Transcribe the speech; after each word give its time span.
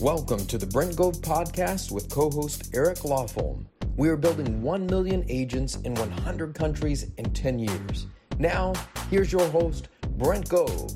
Welcome 0.00 0.46
to 0.46 0.58
the 0.58 0.66
Brent 0.66 0.94
Gove 0.94 1.16
podcast 1.16 1.90
with 1.90 2.08
co 2.08 2.30
host 2.30 2.70
Eric 2.72 2.98
Lofholm. 2.98 3.66
We 3.96 4.08
are 4.10 4.16
building 4.16 4.62
1 4.62 4.86
million 4.86 5.24
agents 5.28 5.74
in 5.78 5.92
100 5.92 6.54
countries 6.54 7.10
in 7.18 7.32
10 7.32 7.58
years. 7.58 8.06
Now, 8.38 8.74
here's 9.10 9.32
your 9.32 9.48
host, 9.48 9.88
Brent 10.10 10.48
Gove. 10.48 10.92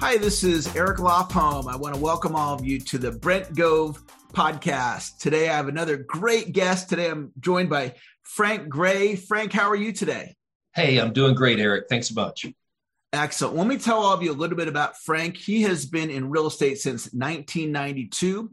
Hi, 0.00 0.16
this 0.16 0.44
is 0.44 0.76
Eric 0.76 0.98
Lofholm. 0.98 1.66
I 1.66 1.74
want 1.74 1.96
to 1.96 2.00
welcome 2.00 2.36
all 2.36 2.54
of 2.54 2.64
you 2.64 2.78
to 2.78 2.98
the 2.98 3.10
Brent 3.10 3.52
Gove 3.56 4.00
podcast. 4.32 5.18
Today, 5.18 5.48
I 5.48 5.56
have 5.56 5.66
another 5.66 5.96
great 5.96 6.52
guest. 6.52 6.88
Today, 6.88 7.10
I'm 7.10 7.32
joined 7.40 7.68
by 7.68 7.96
Frank 8.22 8.68
Gray. 8.68 9.16
Frank, 9.16 9.52
how 9.52 9.68
are 9.68 9.74
you 9.74 9.90
today? 9.90 10.36
Hey, 10.72 10.98
I'm 10.98 11.12
doing 11.12 11.34
great, 11.34 11.58
Eric. 11.58 11.86
Thanks 11.88 12.10
so 12.10 12.14
much. 12.14 12.46
Excellent. 13.12 13.56
Let 13.56 13.66
me 13.66 13.76
tell 13.76 13.98
all 13.98 14.14
of 14.14 14.22
you 14.22 14.32
a 14.32 14.34
little 14.34 14.56
bit 14.56 14.68
about 14.68 14.96
Frank. 14.96 15.36
He 15.36 15.62
has 15.62 15.84
been 15.84 16.10
in 16.10 16.30
real 16.30 16.46
estate 16.46 16.78
since 16.78 17.12
1992. 17.12 18.50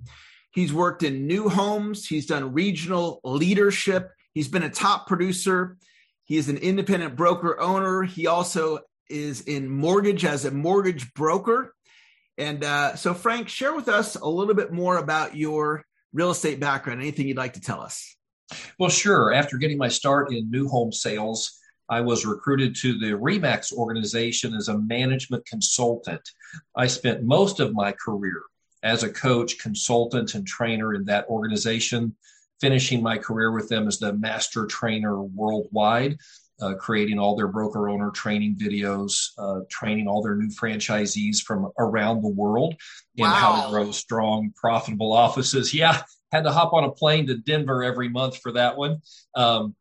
He's 0.51 0.73
worked 0.73 1.03
in 1.03 1.27
new 1.27 1.47
homes, 1.47 2.07
he's 2.07 2.25
done 2.25 2.53
regional 2.53 3.21
leadership, 3.23 4.11
he's 4.33 4.47
been 4.47 4.63
a 4.63 4.69
top 4.69 5.07
producer, 5.07 5.77
he 6.29 6.37
is 6.37 6.47
an 6.47 6.57
independent 6.57 7.15
broker 7.15 7.59
owner. 7.59 8.03
He 8.03 8.27
also 8.27 8.79
is 9.09 9.41
in 9.41 9.67
mortgage 9.67 10.23
as 10.25 10.45
a 10.45 10.51
mortgage 10.51 11.11
broker. 11.15 11.73
And 12.37 12.63
uh, 12.63 12.95
so, 12.95 13.15
Frank, 13.15 13.49
share 13.49 13.73
with 13.73 13.89
us 13.89 14.15
a 14.15 14.27
little 14.27 14.53
bit 14.53 14.71
more 14.71 14.97
about 14.97 15.35
your 15.35 15.83
real 16.13 16.29
estate 16.29 16.59
background. 16.59 17.01
Anything 17.01 17.27
you'd 17.27 17.35
like 17.35 17.53
to 17.53 17.61
tell 17.61 17.81
us? 17.81 18.15
Well, 18.77 18.91
sure. 18.91 19.33
After 19.33 19.57
getting 19.57 19.79
my 19.79 19.87
start 19.87 20.31
in 20.31 20.51
new 20.51 20.67
home 20.67 20.91
sales, 20.91 21.58
I 21.89 22.01
was 22.01 22.25
recruited 22.25 22.75
to 22.77 22.97
the 22.97 23.11
REMAX 23.11 23.73
organization 23.73 24.53
as 24.53 24.67
a 24.67 24.77
management 24.77 25.45
consultant. 25.45 26.21
I 26.75 26.87
spent 26.87 27.23
most 27.23 27.59
of 27.59 27.73
my 27.73 27.93
career 27.93 28.41
as 28.83 29.03
a 29.03 29.11
coach, 29.11 29.57
consultant, 29.59 30.35
and 30.35 30.45
trainer 30.45 30.93
in 30.93 31.05
that 31.05 31.27
organization, 31.27 32.15
finishing 32.61 33.01
my 33.01 33.17
career 33.17 33.51
with 33.51 33.69
them 33.69 33.87
as 33.87 33.99
the 33.99 34.13
master 34.13 34.65
trainer 34.65 35.21
worldwide. 35.21 36.17
Uh, 36.61 36.73
creating 36.73 37.17
all 37.17 37.37
their 37.37 37.47
broker 37.47 37.87
owner 37.87 38.11
training 38.11 38.53
videos, 38.53 39.29
uh, 39.37 39.61
training 39.69 40.09
all 40.09 40.21
their 40.21 40.35
new 40.35 40.49
franchisees 40.49 41.41
from 41.41 41.71
around 41.79 42.21
the 42.21 42.27
world 42.27 42.75
in 43.15 43.23
wow. 43.23 43.31
how 43.31 43.63
to 43.63 43.69
grow 43.69 43.91
strong, 43.93 44.51
profitable 44.57 45.13
offices. 45.25 45.73
Yeah, 45.73 46.01
had 46.33 46.43
to 46.43 46.51
hop 46.51 46.73
on 46.73 46.83
a 46.83 46.91
plane 46.91 47.27
to 47.27 47.37
Denver 47.37 47.81
every 47.83 48.09
month 48.09 48.37
for 48.41 48.51
that 48.51 48.77
one. 48.77 49.01
Um, 49.35 49.73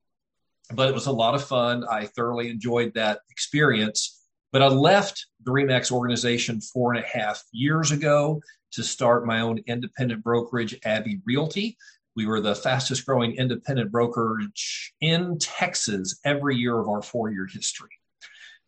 but 0.74 0.88
it 0.88 0.94
was 0.94 1.06
a 1.06 1.12
lot 1.12 1.34
of 1.34 1.44
fun. 1.44 1.84
I 1.90 2.06
thoroughly 2.06 2.50
enjoyed 2.50 2.94
that 2.94 3.20
experience. 3.30 4.14
But 4.52 4.62
I 4.62 4.68
left 4.68 5.26
the 5.44 5.50
REMAX 5.50 5.92
organization 5.92 6.60
four 6.60 6.94
and 6.94 7.04
a 7.04 7.06
half 7.06 7.42
years 7.52 7.90
ago 7.90 8.40
to 8.72 8.82
start 8.82 9.26
my 9.26 9.40
own 9.40 9.60
independent 9.66 10.22
brokerage, 10.22 10.78
Abbey 10.84 11.20
Realty. 11.26 11.76
We 12.16 12.26
were 12.26 12.40
the 12.40 12.54
fastest 12.54 13.06
growing 13.06 13.36
independent 13.36 13.92
brokerage 13.92 14.92
in 15.00 15.38
Texas 15.38 16.18
every 16.24 16.56
year 16.56 16.78
of 16.78 16.88
our 16.88 17.02
four 17.02 17.30
year 17.30 17.46
history. 17.46 17.90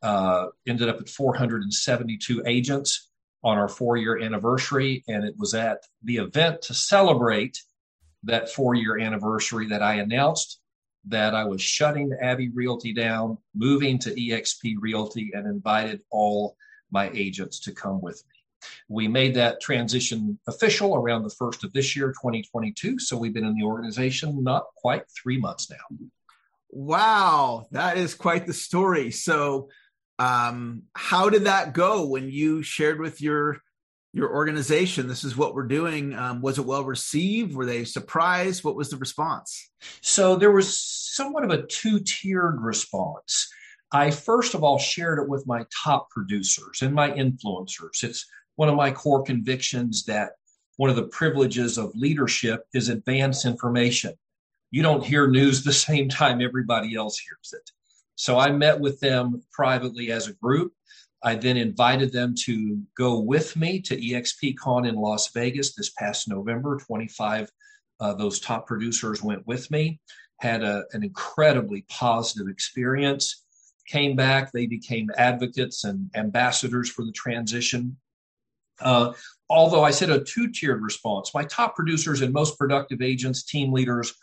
Uh, 0.03 0.47
ended 0.67 0.89
up 0.89 1.01
at 1.01 1.09
472 1.09 2.43
agents 2.47 3.11
on 3.43 3.59
our 3.59 3.69
four 3.69 3.97
year 3.97 4.19
anniversary. 4.19 5.03
And 5.09 5.25
it 5.25 5.35
was 5.39 5.55
at 5.55 5.79
the 6.03 6.19
event 6.19 6.63
to 6.63 6.75
celebrate 6.75 7.59
that 8.25 8.51
four 8.51 8.75
year 8.75 8.99
anniversary 8.99 9.67
that 9.69 9.83
I 9.83 9.95
announced 9.95 10.60
that 11.09 11.35
I 11.35 11.45
was 11.45 11.63
shutting 11.63 12.13
Abbey 12.21 12.51
Realty 12.51 12.93
down, 12.93 13.39
moving 13.55 13.99
to 14.01 14.15
eXp 14.15 14.77
Realty, 14.79 15.31
and 15.35 15.47
invited 15.47 16.03
all 16.11 16.57
my 16.91 17.11
agents 17.15 17.61
to 17.61 17.73
come 17.73 18.01
with 18.01 18.23
me. 18.29 18.69
We 18.89 19.09
made 19.09 19.35
that 19.35 19.61
transition 19.61 20.39
official 20.47 20.95
around 20.95 21.23
the 21.23 21.31
first 21.31 21.65
of 21.65 21.73
this 21.73 21.97
year, 21.97 22.09
2022. 22.09 22.99
So 22.99 23.17
we've 23.17 23.33
been 23.33 23.47
in 23.47 23.55
the 23.55 23.65
organization 23.65 24.43
not 24.43 24.65
quite 24.77 25.05
three 25.11 25.39
months 25.39 25.71
now. 25.71 25.99
Wow, 26.71 27.67
that 27.73 27.97
is 27.97 28.15
quite 28.15 28.47
the 28.47 28.53
story. 28.53 29.11
So, 29.11 29.71
um, 30.19 30.83
how 30.95 31.31
did 31.31 31.45
that 31.45 31.73
go 31.73 32.07
when 32.07 32.29
you 32.29 32.63
shared 32.63 33.01
with 33.01 33.23
your 33.23 33.63
your 34.13 34.35
organization 34.35 35.07
this 35.07 35.23
is 35.23 35.37
what 35.37 35.55
we're 35.55 35.67
doing 35.67 36.15
um, 36.15 36.41
was 36.41 36.59
it 36.59 36.67
well 36.67 36.85
received? 36.85 37.55
Were 37.55 37.67
they 37.67 37.85
surprised? 37.85 38.65
What 38.65 38.77
was 38.77 38.91
the 38.91 38.97
response? 38.97 39.71
So 40.01 40.37
there 40.37 40.51
was 40.51 40.79
somewhat 40.79 41.45
of 41.45 41.51
a 41.51 41.67
two-tiered 41.67 42.61
response. 42.61 43.49
I 43.93 44.11
first 44.11 44.55
of 44.55 44.65
all 44.65 44.79
shared 44.79 45.19
it 45.19 45.29
with 45.29 45.47
my 45.47 45.65
top 45.85 46.11
producers 46.11 46.83
and 46.83 46.95
my 46.95 47.11
influencers. 47.11 48.03
It's 48.03 48.27
one 48.57 48.69
of 48.69 48.77
my 48.77 48.91
core 48.91 49.23
convictions 49.23 50.05
that 50.05 50.33
one 50.77 50.91
of 50.91 50.97
the 50.97 51.05
privileges 51.05 51.79
of 51.79 51.95
leadership 51.95 52.65
is 52.75 52.89
advance 52.89 53.45
information. 53.45 54.15
You 54.71 54.83
don't 54.83 55.05
hear 55.05 55.29
news 55.29 55.63
the 55.63 55.73
same 55.73 56.09
time 56.09 56.41
everybody 56.41 56.95
else 56.95 57.19
hears 57.19 57.53
it. 57.53 57.71
So 58.17 58.39
i 58.39 58.51
met 58.51 58.79
with 58.79 59.01
them 59.01 59.43
privately 59.51 60.13
as 60.13 60.29
a 60.29 60.35
group 60.35 60.73
I 61.23 61.35
then 61.35 61.57
invited 61.57 62.13
them 62.13 62.35
to 62.45 62.81
go 62.97 63.21
with 63.21 63.57
me 63.57 63.81
to 63.83 63.97
EXPCon 63.97 64.89
in 64.89 64.95
Las 64.95 65.31
Vegas 65.33 65.75
this 65.75 65.91
past 65.91 66.29
November. 66.29 66.79
25 66.79 67.51
uh, 68.01 68.15
those 68.15 68.41
top 68.41 68.67
producers 68.67 69.23
went 69.23 69.47
with 69.47 69.71
me, 69.71 70.01
had 70.39 70.63
a, 70.63 70.85
an 70.93 71.05
incredibly 71.05 71.85
positive 71.89 72.49
experience. 72.49 73.45
Came 73.87 74.17
back, 74.17 74.53
they 74.53 74.67
became 74.67 75.11
advocates 75.17 75.85
and 75.85 76.11
ambassadors 76.15 76.89
for 76.89 77.05
the 77.05 77.13
transition. 77.13 77.97
Uh, 78.81 79.13
although 79.51 79.85
I 79.85 79.91
said 79.91 80.09
a 80.09 80.25
two 80.25 80.51
tiered 80.51 80.81
response, 80.81 81.35
my 81.35 81.45
top 81.45 81.77
producers 81.77 82.23
and 82.23 82.33
most 82.33 82.59
productive 82.59 83.03
agents, 83.03 83.43
team 83.43 83.73
leaders, 83.73 84.15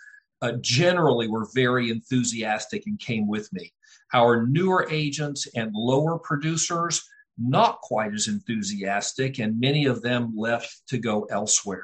uh, 0.41 0.53
generally 0.62 1.28
were 1.28 1.47
very 1.53 1.91
enthusiastic 1.91 2.88
and 2.88 3.00
came 3.00 3.28
with 3.28 3.52
me. 3.53 3.72
Our 4.13 4.45
newer 4.47 4.88
agents 4.90 5.47
and 5.56 5.72
lower 5.73 6.18
producers, 6.18 7.07
not 7.38 7.81
quite 7.81 8.13
as 8.13 8.28
enthusiastic, 8.28 9.40
and 9.40 9.59
many 9.59 9.85
of 9.85 10.01
them 10.01 10.34
left 10.35 10.81
to 10.88 10.97
go 10.97 11.23
elsewhere. 11.25 11.84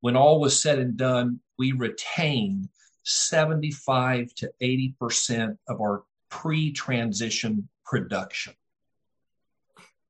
When 0.00 0.16
all 0.16 0.40
was 0.40 0.60
said 0.60 0.78
and 0.78 0.96
done, 0.96 1.40
we 1.58 1.72
retained 1.72 2.68
75 3.04 4.34
to 4.34 4.52
80% 4.62 5.56
of 5.68 5.80
our 5.80 6.04
pre 6.28 6.72
transition 6.72 7.68
production. 7.84 8.54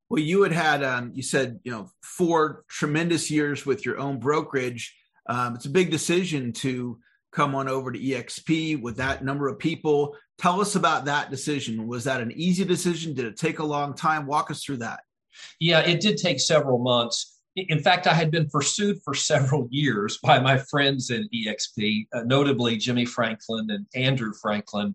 Well, 0.08 0.22
you 0.22 0.42
had 0.42 0.52
had, 0.52 0.84
um, 0.84 1.12
you 1.14 1.22
said, 1.22 1.60
you 1.64 1.72
know, 1.72 1.90
four 2.02 2.64
tremendous 2.68 3.30
years 3.30 3.66
with 3.66 3.84
your 3.84 3.98
own 3.98 4.18
brokerage. 4.18 4.94
Um, 5.28 5.56
it's 5.56 5.66
a 5.66 5.70
big 5.70 5.90
decision 5.90 6.52
to 6.54 6.98
come 7.36 7.54
on 7.54 7.68
over 7.68 7.92
to 7.92 7.98
EXP 7.98 8.80
with 8.80 8.96
that 8.96 9.22
number 9.22 9.46
of 9.46 9.58
people. 9.58 10.16
Tell 10.38 10.60
us 10.60 10.74
about 10.74 11.04
that 11.04 11.30
decision. 11.30 11.86
Was 11.86 12.04
that 12.04 12.22
an 12.22 12.32
easy 12.32 12.64
decision? 12.64 13.14
Did 13.14 13.26
it 13.26 13.36
take 13.36 13.58
a 13.58 13.64
long 13.64 13.94
time? 13.94 14.26
Walk 14.26 14.50
us 14.50 14.64
through 14.64 14.78
that. 14.78 15.00
Yeah, 15.60 15.80
it 15.80 16.00
did 16.00 16.16
take 16.16 16.40
several 16.40 16.78
months. 16.78 17.38
In 17.54 17.80
fact, 17.80 18.06
I 18.06 18.14
had 18.14 18.30
been 18.30 18.48
pursued 18.48 18.98
for 19.04 19.14
several 19.14 19.68
years 19.70 20.18
by 20.22 20.38
my 20.38 20.56
friends 20.56 21.10
in 21.10 21.28
EXP, 21.34 22.06
uh, 22.14 22.22
notably 22.24 22.78
Jimmy 22.78 23.04
Franklin 23.04 23.70
and 23.70 23.86
Andrew 23.94 24.32
Franklin. 24.40 24.94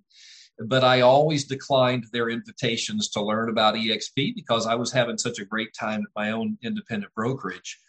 But 0.60 0.84
I 0.84 1.02
always 1.02 1.46
declined 1.46 2.06
their 2.12 2.30
invitations 2.30 3.10
to 3.12 3.22
learn 3.22 3.50
about 3.50 3.76
EXP 3.76 4.36
because 4.36 4.66
I 4.66 4.76
was 4.76 4.92
having 4.92 5.18
such 5.18 5.40
a 5.40 5.46
great 5.46 5.74
time 5.80 6.02
at 6.02 6.22
my 6.22 6.32
own 6.32 6.58
independent 6.64 7.14
brokerage 7.16 7.80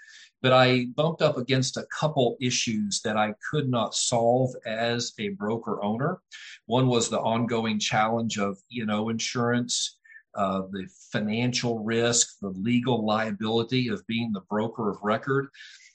but 0.43 0.53
I 0.53 0.87
bumped 0.97 1.23
up 1.23 1.39
against 1.39 1.77
a 1.77 1.87
couple 1.87 2.37
issues 2.41 3.01
that 3.03 3.17
I 3.17 3.35
could 3.49 3.69
not 3.69 3.95
solve 3.95 4.53
as 4.67 5.13
a 5.19 5.29
broker 5.31 5.83
owner. 5.83 6.21
One 6.67 6.89
was 6.89 7.09
the 7.09 7.21
ongoing 7.21 7.79
challenge 7.79 8.39
of 8.39 8.59
E&O 8.73 9.09
insurance, 9.09 9.99
uh, 10.35 10.63
the 10.73 10.89
financial 11.13 11.79
risk, 11.85 12.41
the 12.41 12.49
legal 12.49 13.07
liability 13.07 13.89
of 13.89 14.07
being 14.09 14.33
the 14.33 14.43
broker 14.51 14.91
of 14.91 14.99
record. 15.03 15.49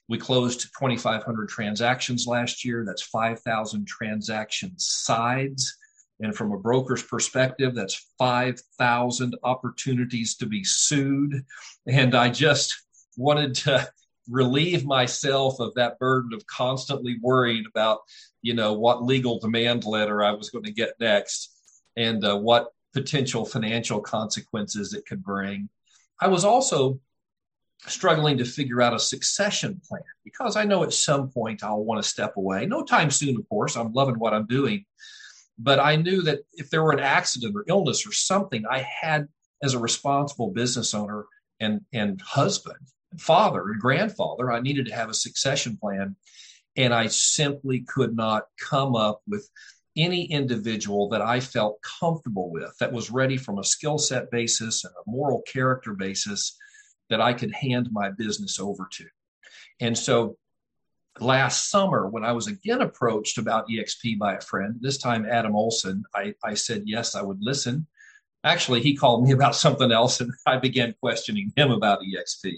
We 0.07 0.18
closed 0.18 0.62
2,500 0.80 1.50
transactions 1.50 2.25
last 2.25 2.63
year. 2.63 2.86
That's 2.86 3.01
5,000 3.01 3.86
transaction 3.86 4.71
sides. 4.77 5.77
And 6.21 6.33
from 6.36 6.54
a 6.54 6.57
broker's 6.57 7.04
perspective, 7.04 7.75
that's 7.75 8.07
5,000 8.18 9.36
opportunities 9.44 10.36
to 10.38 10.45
be 10.45 10.63
sued. 10.63 11.44
And 11.86 12.16
I 12.16 12.30
just 12.30 12.74
wanted 13.18 13.54
to 13.56 13.89
relieve 14.29 14.85
myself 14.85 15.59
of 15.59 15.74
that 15.75 16.00
burden 16.00 16.33
of 16.33 16.45
constantly 16.47 17.18
worrying 17.21 17.65
about, 17.69 18.00
you 18.41 18.53
know, 18.53 18.74
what 18.74 19.03
legal 19.03 19.39
demand 19.39 19.85
letter 19.85 20.24
I 20.24 20.31
was 20.31 20.50
going 20.50 20.65
to 20.65 20.71
get 20.71 20.94
next 21.00 21.53
and 21.95 22.24
uh, 22.24 22.38
what 22.38 22.71
potential 22.94 23.45
financial 23.45 24.00
consequences 24.00 24.94
it 24.94 25.06
could 25.06 25.24
bring. 25.24 25.69
I 26.19 26.27
was 26.27 26.44
also 26.44 27.00
struggling 27.85 28.38
to 28.38 28.45
figure 28.45 28.81
out 28.81 28.94
a 28.94 29.00
succession 29.00 29.79
plan 29.88 30.01
because 30.24 30.56
I 30.56 30.63
know 30.63 30.83
at 30.83 30.94
some 30.94 31.30
point 31.30 31.63
I'll 31.63 31.83
want 31.83 32.01
to 32.01 32.09
step 32.09 32.38
away. 32.38 32.65
No 32.65 32.83
time 32.83 33.12
soon, 33.12 33.38
of 33.38 33.47
course. 33.50 33.75
I'm 33.75 33.94
loving 33.94 34.18
what 34.19 34.33
I'm 34.33 34.47
doing. 34.47 34.85
But 35.59 35.80
I 35.80 35.95
knew 35.95 36.21
that 36.23 36.41
if 36.53 36.69
there 36.69 36.83
were 36.83 36.91
an 36.91 37.00
accident 37.00 37.56
or 37.56 37.65
illness 37.68 38.06
or 38.06 38.12
something, 38.12 38.63
I 38.69 38.80
had, 38.80 39.27
as 39.63 39.73
a 39.73 39.80
responsible 39.80 40.51
business 40.51 40.94
owner 40.94 41.25
and, 41.59 41.81
and 41.94 42.21
husband, 42.21 42.77
father 43.18 43.69
and 43.69 43.80
grandfather, 43.80 44.52
I 44.52 44.60
needed 44.60 44.86
to 44.88 44.96
have 44.96 45.10
a 45.10 45.14
succession 45.14 45.78
plan. 45.78 46.16
And 46.75 46.94
I 46.94 47.08
simply 47.08 47.81
could 47.81 48.16
not 48.16 48.44
come 48.60 48.96
up 48.96 49.22
with 49.28 49.50
any 49.98 50.25
individual 50.25 51.10
that 51.10 51.22
I 51.22 51.40
felt 51.40 51.81
comfortable 51.81 52.52
with 52.52 52.78
that 52.80 52.94
was 52.94 53.10
ready 53.10 53.36
from 53.36 53.58
a 53.58 53.64
skill 53.64 53.98
set 53.98 54.30
basis 54.30 54.84
and 54.84 54.94
a 54.94 55.10
moral 55.10 55.42
character 55.42 55.94
basis 55.94 56.56
that 57.10 57.19
I 57.19 57.34
could 57.34 57.52
hand 57.54 57.90
my 57.92 58.12
business 58.12 58.60
over 58.60 58.88
to. 58.92 59.06
And 59.80 59.98
so 59.98 60.38
last 61.19 61.69
summer, 61.69 62.08
when 62.08 62.24
I 62.24 62.31
was 62.31 62.48
again 62.48 62.81
approached 62.81 63.38
about 63.38 63.68
EXP 63.69 64.19
by 64.19 64.36
a 64.36 64.42
friend, 64.42 64.75
this 64.80 64.98
time 64.98 65.25
Adam 65.25 65.56
Olson, 65.56 66.04
I, 66.14 66.34
I 66.44 66.54
said, 66.54 66.84
yes, 66.86 67.16
I 67.16 67.22
would 67.22 67.42
listen. 67.42 67.88
Actually, 68.44 68.81
he 68.81 68.96
called 68.96 69.25
me 69.25 69.31
about 69.31 69.56
something 69.56 69.92
else, 69.92 70.22
and 70.22 70.31
I 70.46 70.58
began 70.58 70.96
questioning 71.02 71.52
him 71.56 71.72
about 71.72 72.02
EXP. 72.02 72.54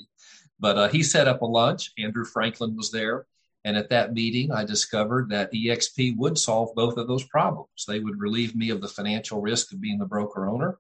But 0.60 0.78
uh, 0.78 0.88
he 0.90 1.04
set 1.04 1.28
up 1.28 1.42
a 1.42 1.46
lunch. 1.46 1.92
Andrew 1.98 2.26
Franklin 2.26 2.76
was 2.76 2.92
there. 2.92 3.26
And 3.66 3.76
at 3.76 3.90
that 3.90 4.14
meeting, 4.14 4.52
I 4.52 4.64
discovered 4.64 5.30
that 5.30 5.52
EXP 5.52 6.16
would 6.18 6.38
solve 6.38 6.74
both 6.76 6.98
of 6.98 7.08
those 7.08 7.26
problems. 7.26 7.86
They 7.88 8.00
would 8.00 8.20
relieve 8.20 8.56
me 8.56 8.70
of 8.70 8.82
the 8.82 8.88
financial 8.88 9.42
risk 9.42 9.74
of 9.74 9.82
being 9.82 10.00
the 10.00 10.06
broker 10.06 10.48
owner. 10.48 10.80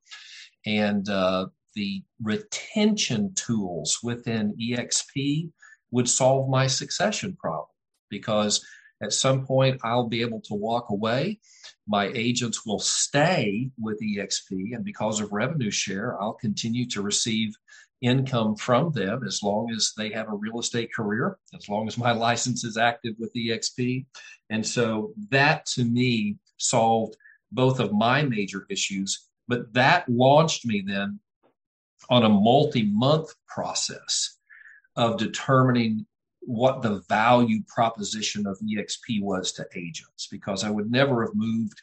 And 0.66 1.08
uh, 1.10 1.48
the 1.76 2.04
retention 2.22 3.34
tools 3.36 4.00
within 4.02 4.56
EXP 4.56 5.52
would 5.92 6.10
solve 6.10 6.50
my 6.50 6.68
succession 6.68 7.36
problem 7.36 7.68
because 8.10 8.66
at 9.02 9.14
some 9.14 9.46
point 9.46 9.80
I'll 9.84 10.08
be 10.08 10.22
able 10.22 10.42
to 10.42 10.54
walk 10.54 10.90
away. 10.90 11.40
My 11.88 12.12
agents 12.14 12.66
will 12.66 12.80
stay 12.80 13.72
with 13.80 14.02
EXP, 14.02 14.76
and 14.76 14.84
because 14.84 15.20
of 15.20 15.31
revenue 15.31 15.72
share, 15.72 16.22
I'll 16.22 16.34
continue 16.34 16.86
to 16.88 17.02
receive 17.02 17.56
income 18.01 18.56
from 18.56 18.92
them 18.92 19.24
as 19.25 19.44
long 19.44 19.72
as 19.72 19.94
they 19.98 20.10
have 20.12 20.30
a 20.30 20.36
real 20.36 20.60
estate 20.60 20.94
career, 20.94 21.38
as 21.56 21.68
long 21.68 21.88
as 21.88 21.98
my 21.98 22.12
license 22.28 22.63
is 22.63 22.78
active 22.78 23.16
with 23.19 23.34
EXP. 23.34 24.06
And 24.50 24.66
so 24.66 25.13
that 25.30 25.66
to 25.68 25.84
me 25.84 26.38
solved 26.57 27.16
both 27.51 27.80
of 27.80 27.94
my 27.94 28.24
major 28.24 28.66
issues, 28.69 29.28
but 29.48 29.74
that 29.74 30.07
launched 30.07 30.66
me 30.66 30.84
then 30.86 31.19
on 32.10 32.24
a 32.24 32.30
multi 32.30 32.84
month 32.84 33.34
process 33.48 34.38
of 34.95 35.18
determining 35.18 36.06
what 36.42 36.81
the 36.81 37.02
value 37.10 37.62
proposition 37.68 38.48
of 38.48 38.60
EXP 38.60 39.22
was 39.22 39.52
to 39.54 39.66
agents 39.75 40.28
because 40.31 40.63
I 40.63 40.69
would 40.69 40.90
never 40.90 41.25
have 41.25 41.36
moved 41.36 41.80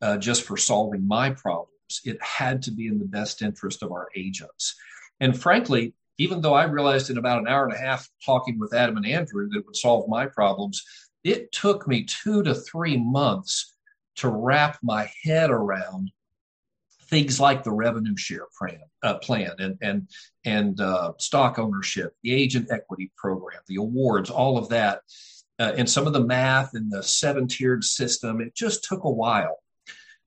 uh, 0.00 0.16
just 0.16 0.42
for 0.44 0.56
solving 0.56 1.06
my 1.06 1.30
problems. 1.30 1.70
It 2.04 2.18
had 2.22 2.62
to 2.62 2.70
be 2.70 2.86
in 2.86 2.98
the 2.98 3.04
best 3.04 3.42
interest 3.42 3.82
of 3.82 3.92
our 3.92 4.08
agents. 4.16 4.74
And 5.20 5.38
frankly, 5.38 5.94
even 6.18 6.40
though 6.40 6.54
I 6.54 6.64
realized 6.64 7.10
in 7.10 7.18
about 7.18 7.40
an 7.40 7.48
hour 7.48 7.64
and 7.64 7.74
a 7.74 7.78
half 7.78 8.08
talking 8.24 8.58
with 8.58 8.74
Adam 8.74 8.96
and 8.96 9.06
Andrew 9.06 9.48
that 9.48 9.58
it 9.58 9.66
would 9.66 9.76
solve 9.76 10.08
my 10.08 10.26
problems, 10.26 10.82
it 11.24 11.52
took 11.52 11.86
me 11.86 12.04
two 12.04 12.42
to 12.42 12.54
three 12.54 12.96
months 12.96 13.74
to 14.16 14.28
wrap 14.28 14.78
my 14.82 15.10
head 15.22 15.50
around 15.50 16.10
things 17.08 17.38
like 17.38 17.62
the 17.62 17.72
revenue 17.72 18.16
share 18.16 18.46
plan, 18.58 18.80
uh, 19.02 19.14
plan 19.18 19.52
and 19.58 19.78
and 19.80 20.08
and 20.44 20.80
uh, 20.80 21.12
stock 21.18 21.58
ownership, 21.58 22.14
the 22.22 22.32
agent 22.32 22.70
equity 22.70 23.12
program, 23.16 23.60
the 23.68 23.76
awards, 23.76 24.30
all 24.30 24.58
of 24.58 24.68
that, 24.70 25.02
uh, 25.58 25.72
and 25.76 25.88
some 25.88 26.06
of 26.06 26.12
the 26.12 26.24
math 26.24 26.74
and 26.74 26.90
the 26.90 27.02
seven 27.02 27.46
tiered 27.46 27.84
system. 27.84 28.40
It 28.40 28.54
just 28.54 28.84
took 28.84 29.04
a 29.04 29.10
while, 29.10 29.58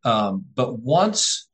um, 0.03 0.45
but 0.55 0.79
once 0.79 1.48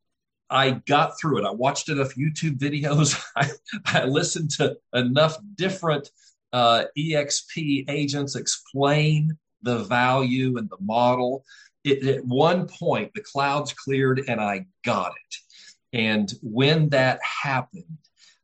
I 0.49 0.71
got 0.71 1.19
through 1.19 1.39
it. 1.39 1.45
I 1.45 1.51
watched 1.51 1.89
enough 1.89 2.15
YouTube 2.15 2.57
videos. 2.57 3.21
I, 3.35 3.49
I 3.85 4.05
listened 4.05 4.51
to 4.51 4.77
enough 4.93 5.37
different 5.55 6.09
uh, 6.53 6.85
EXP 6.97 7.85
agents 7.89 8.35
explain 8.35 9.37
the 9.61 9.79
value 9.79 10.57
and 10.57 10.69
the 10.69 10.77
model. 10.79 11.43
It, 11.83 12.05
at 12.07 12.25
one 12.25 12.67
point, 12.67 13.11
the 13.13 13.21
clouds 13.21 13.73
cleared 13.73 14.23
and 14.27 14.39
I 14.39 14.65
got 14.83 15.11
it. 15.11 15.99
And 15.99 16.31
when 16.41 16.89
that 16.89 17.19
happened, 17.43 17.97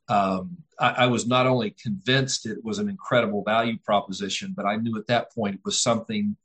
um, 0.09 0.57
I, 0.79 0.89
I, 0.89 1.05
was 1.07 1.25
not 1.25 1.47
only 1.47 1.75
convinced 1.81 2.45
it 2.45 2.63
was 2.63 2.79
an 2.79 2.89
incredible 2.89 3.43
value 3.43 3.77
proposition, 3.85 4.53
but 4.55 4.65
I 4.65 4.75
knew 4.75 4.97
at 4.97 5.07
that 5.07 5.33
point 5.33 5.55
it 5.55 5.61
was 5.63 5.81
something 5.81 6.35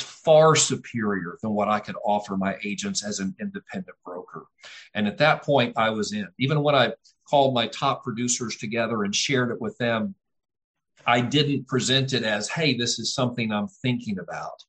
far 0.00 0.56
superior 0.56 1.36
than 1.42 1.52
what 1.52 1.68
I 1.68 1.78
could 1.78 1.96
offer 2.04 2.36
my 2.36 2.56
agents 2.64 3.04
as 3.04 3.18
an 3.18 3.34
independent 3.40 3.96
broker. 4.04 4.46
And 4.94 5.06
at 5.06 5.18
that 5.18 5.42
point, 5.42 5.74
I 5.76 5.90
was 5.90 6.12
in. 6.12 6.28
Even 6.38 6.62
when 6.62 6.74
I 6.74 6.92
called 7.28 7.54
my 7.54 7.66
top 7.66 8.02
producers 8.02 8.56
together 8.56 9.04
and 9.04 9.14
shared 9.14 9.50
it 9.50 9.60
with 9.60 9.76
them, 9.78 10.14
I 11.06 11.20
didn't 11.20 11.68
present 11.68 12.12
it 12.12 12.22
as, 12.22 12.48
hey, 12.48 12.76
this 12.76 12.98
is 12.98 13.14
something 13.14 13.52
I'm 13.52 13.68
thinking 13.68 14.18
about. 14.18 14.62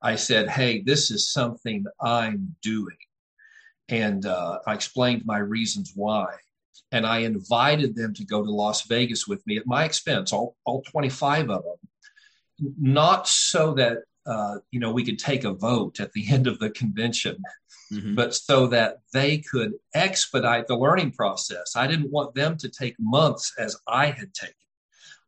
I 0.00 0.16
said, 0.16 0.48
hey, 0.48 0.82
this 0.82 1.10
is 1.10 1.32
something 1.32 1.84
I'm 2.00 2.56
doing. 2.62 2.96
And 3.88 4.24
uh, 4.24 4.60
I 4.66 4.74
explained 4.74 5.22
my 5.26 5.38
reasons 5.38 5.92
why. 5.94 6.34
And 6.92 7.06
I 7.06 7.18
invited 7.18 7.94
them 7.94 8.14
to 8.14 8.24
go 8.24 8.42
to 8.42 8.50
Las 8.50 8.82
Vegas 8.86 9.26
with 9.26 9.46
me 9.46 9.58
at 9.58 9.66
my 9.66 9.84
expense, 9.84 10.32
all, 10.32 10.56
all 10.64 10.82
25 10.82 11.50
of 11.50 11.62
them, 11.62 12.72
not 12.80 13.28
so 13.28 13.74
that 13.74 13.98
uh, 14.26 14.58
you 14.70 14.80
know, 14.80 14.92
we 14.92 15.04
could 15.04 15.18
take 15.18 15.44
a 15.44 15.52
vote 15.52 16.00
at 16.00 16.12
the 16.12 16.24
end 16.30 16.46
of 16.46 16.58
the 16.58 16.70
convention, 16.70 17.36
mm-hmm. 17.92 18.14
but 18.14 18.34
so 18.34 18.66
that 18.68 18.98
they 19.12 19.38
could 19.38 19.72
expedite 19.94 20.66
the 20.66 20.76
learning 20.76 21.12
process. 21.12 21.76
I 21.76 21.86
didn't 21.86 22.10
want 22.10 22.34
them 22.34 22.56
to 22.58 22.68
take 22.68 22.96
months 22.98 23.52
as 23.58 23.76
I 23.86 24.06
had 24.06 24.32
taken. 24.34 24.54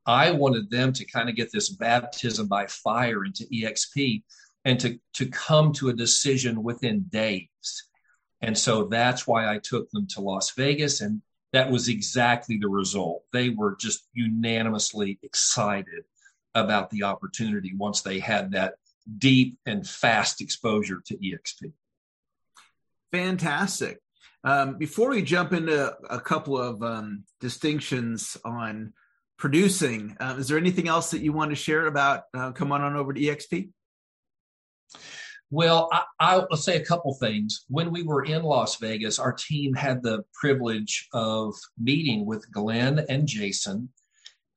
I 0.06 0.32
wanted 0.32 0.70
them 0.70 0.92
to 0.92 1.04
kind 1.06 1.28
of 1.30 1.36
get 1.36 1.50
this 1.50 1.70
baptism 1.70 2.46
by 2.46 2.66
fire 2.66 3.24
into 3.24 3.44
EXP 3.44 4.22
and 4.66 4.78
to, 4.80 4.98
to 5.14 5.26
come 5.26 5.72
to 5.74 5.88
a 5.88 5.94
decision 5.94 6.62
within 6.62 7.04
days. 7.04 7.48
And 8.42 8.56
so 8.56 8.84
that's 8.84 9.26
why 9.26 9.48
I 9.48 9.58
took 9.58 9.90
them 9.90 10.06
to 10.08 10.20
Las 10.20 10.50
Vegas. 10.50 11.00
And 11.00 11.22
that 11.54 11.70
was 11.70 11.88
exactly 11.88 12.58
the 12.58 12.68
result. 12.68 13.24
They 13.32 13.48
were 13.48 13.76
just 13.76 14.08
unanimously 14.12 15.18
excited 15.22 16.04
about 16.54 16.90
the 16.90 17.02
opportunity 17.02 17.72
once 17.74 18.02
they 18.02 18.18
had 18.18 18.52
that 18.52 18.74
deep 19.18 19.58
and 19.66 19.86
fast 19.86 20.40
exposure 20.40 21.00
to 21.06 21.16
EXP. 21.16 21.72
Fantastic. 23.12 24.00
Um, 24.42 24.76
before 24.76 25.10
we 25.10 25.22
jump 25.22 25.52
into 25.52 25.96
a 26.10 26.20
couple 26.20 26.58
of 26.58 26.82
um, 26.82 27.24
distinctions 27.40 28.36
on 28.44 28.92
producing, 29.38 30.16
uh, 30.20 30.36
is 30.38 30.48
there 30.48 30.58
anything 30.58 30.88
else 30.88 31.10
that 31.12 31.22
you 31.22 31.32
want 31.32 31.50
to 31.50 31.56
share 31.56 31.86
about 31.86 32.24
uh, 32.34 32.52
come 32.52 32.72
on, 32.72 32.82
on 32.82 32.96
over 32.96 33.12
to 33.12 33.20
EXP? 33.20 33.70
Well, 35.50 35.88
I, 36.18 36.38
will 36.38 36.56
say 36.56 36.76
a 36.76 36.84
couple 36.84 37.14
things. 37.14 37.64
When 37.68 37.92
we 37.92 38.02
were 38.02 38.24
in 38.24 38.42
Las 38.42 38.76
Vegas, 38.76 39.18
our 39.18 39.32
team 39.32 39.72
had 39.72 40.02
the 40.02 40.24
privilege 40.34 41.08
of 41.12 41.54
meeting 41.78 42.26
with 42.26 42.50
Glenn 42.50 43.04
and 43.08 43.26
Jason 43.26 43.90